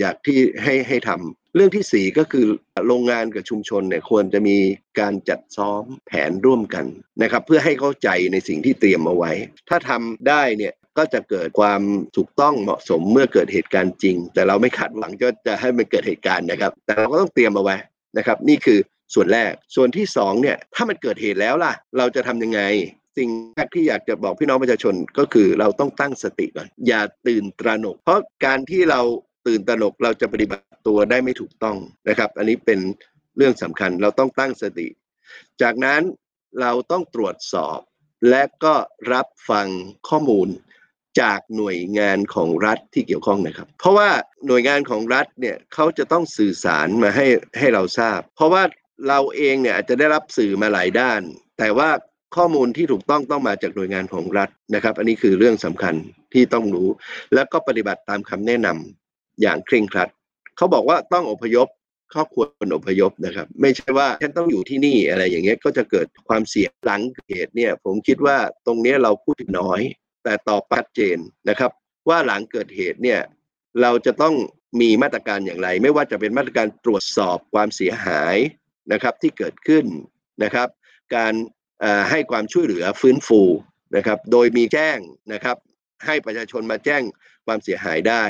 [0.00, 2.46] อยากที่ให้ให้ทำเรื่องที่สี่ก็คือ
[2.86, 4.56] โรงงานกับชุมชนเนี่ยควรจะมี
[5.00, 6.86] การจัดซ้อมแผนร่วมกัน
[7.22, 9.32] นะครับเพื่อให้เข้าใจในสิ่งที่เตรียมเอาไว้
[9.68, 11.80] ถ้าทำได้เนี่ยก็จะเกิดความ
[12.16, 17.76] ถูกต้องเหมาะสมเมื่อเกิดเหตุการณ์จริง แต่เราไม่คาดหวังจะจะให้มันเกิดเหตุการณ์นะครับ แต่เราก็ต้องเตรียมเอาไว้
[18.18, 18.78] นะครับ นี่คือ
[19.14, 22.60] ส่วนแรก ส่วนที่2เนี่ยถ้ามันเกิดเหตุแล้วล่ะ เราจะทำยังไง
[23.16, 29.00] สิ่งแรกที่อยากจะบอกพี่น้องประชาชนก็คือเราต้องตั้งสติก่อนอย่าตื่นตระหนก เพราะการที่เรา
[29.46, 31.76] ตื่นตระหนกเราจะปฏิบัติตัวได้ไม่ถูกต้อง
[32.08, 32.80] นะครับ อันนี้เป็น
[33.36, 34.88] เรื่องสำคัญเราต้องตั้งสติ
[35.62, 36.02] จากนั้น
[36.60, 37.78] เราต้องตรวจสอบ
[38.30, 38.74] และก็
[39.12, 39.66] รับฟัง
[40.08, 40.48] ข้อมูล
[41.20, 44.10] จากหน่วยงานของรัฐที่เกี่ยวข้องนะครับ เพราะว่า
[44.46, 47.26] หน่วยงานของรัฐเนี่ยเขาจะต้องสื่อสารมาให้
[47.58, 48.62] ให้เราทราบ เพราะว่า
[49.08, 51.20] เราเองเนี่ยอาจจะได้รับสื่อมาหลายด้าน
[51.58, 51.88] แต่ว่า
[52.36, 55.94] ข้อมูลที่ถูกต้องต้องมาจากหน่วยงานของรัฐนะครับ อันนี้คือเรื่องสำคัญ
[56.32, 56.88] ที่ต้องรู้
[57.34, 60.08] แล้วก็ปฏิบัติตามคำแนะนำอย่างเคร่งครัด
[60.56, 61.68] เขาบอกว่าต้องอพยพ
[62.14, 68.36] ครอบครัวคนอพยพนะครับ ไม่ใช่ว่าฉันต้องอยู่ที่นี่อะไรอย่างเงี้ยก็จะเกิดความเสี่ยงหลังเหตุเนี่ย ผมคิดว่า
[68.66, 69.80] ตรงนี้เราพูดถึงน้อย
[70.24, 71.70] แต่ตอบชัดเจนนะครับ
[72.08, 73.20] ว่าหลังเกิดเหตุเนี่ย
[73.82, 74.34] เราจะต้อง
[74.80, 78.36] มีมาตรการอย่างไร ไม่ว่าจะเป็นมาตรการตรวจสอบความเสียหาย
[78.92, 79.84] นะครับที่เกิดขึ้น
[80.44, 80.68] นะครับ
[81.16, 81.34] การ
[82.10, 83.42] ให้ความช่วยเหลือฟื้นฟู
[83.96, 84.98] นะครับ โดยมีแจ้ง
[85.32, 85.56] นะครับ
[86.06, 87.02] ให้ประชาชนมาแจ้ง
[87.46, 88.24] ความเสียหายได้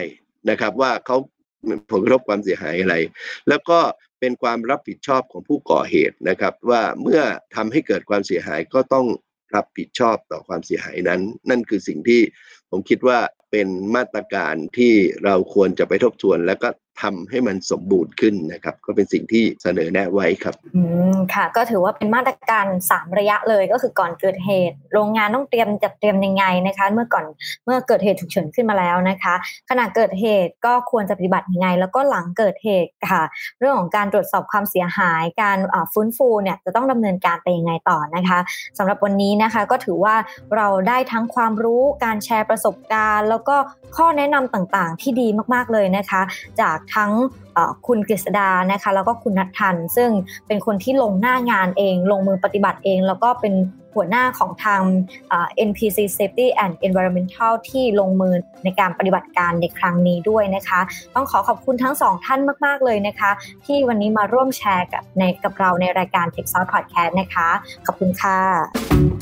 [0.50, 1.16] นะครับ ว่าเขา
[1.90, 2.96] ผลกระทบความเสียหายอะไร
[3.48, 3.80] แล้วก็
[4.20, 7.22] เป็นความรับผิดชอบของผู้ก่อเหตุนะครับ ว่าเมื่อ
[7.54, 9.06] ทำให้เกิดความเสียหายก็ต้อง
[9.54, 12.20] รับผิดชอบต่อความเสียหายนั้น นั่นคือสิ่งที่
[12.70, 13.18] ผมคิดว่า
[13.50, 14.92] เป็นมาตรการที่
[15.24, 16.68] เราควรจะไปทบทวน แล้วก็
[17.00, 20.82] ทำให้มันสมบูรณ์ขึ้นนะครับ ก็เป็นสิ่งที่เสนอแนะไว้ครับ อื
[21.14, 27.24] มค่ะ ก็ถือว่าเป็นมาตรการ 3 ระยะเลยก็คือก่อนเกิดเหตุ โรงงานต้องเตรียมจัดเตรียมยังไงนะคะ เมื่อก่อน
[27.64, 29.34] เมื่อเกิดเหตุฉุกเฉินขึ้นมาแล้วนะคะ
[29.70, 33.22] ขณะเกิดเหตุก็ควรจะปฏิบัติยังไง แล้วก็หลังเกิดเหตุค่ะ
[33.58, 35.58] เรื่องของการตรวจสอบความเสียหาย การ
[35.92, 38.38] ฟื้นฟูเนี่ยจะต้องดำเนินการไปยังไงต่อนะคะ
[38.78, 40.16] สำหรับวันนี้นะคะก็ถือว่า
[40.56, 43.56] เราได้ทั้งความรู้การแชร์ประสบการณ์ แล้วก็
[43.96, 46.22] ข้อแนะนำต่างๆ ที่ดีมากๆเลยนะคะ
[46.60, 47.12] จากทั้ง
[47.86, 50.10] คุณกฤษดานะคะแล้วก็คุณนัททัน ซึ่ง
[50.46, 53.54] เป็นคนที่ลงหน้างานเอง ลงมือปฏิบัติเอง แล้วก็เป็น
[53.94, 54.80] หัวหน้าของทาง
[55.68, 60.80] NPC Safety and Environmental ที่ลงมือในการปฏิบัติการในครั้งนี้ด้วยนะคะ
[61.14, 63.30] ต้องขอขอบคุณทั้งสองท่านมาก ๆ เลยนะคะ
[63.64, 67.48] ที่วันนี้มาร่วมแชร์กับในกับเราในรายการ Tech Source Podcast นะคะ
[67.86, 69.21] ขอบคุณค่ะ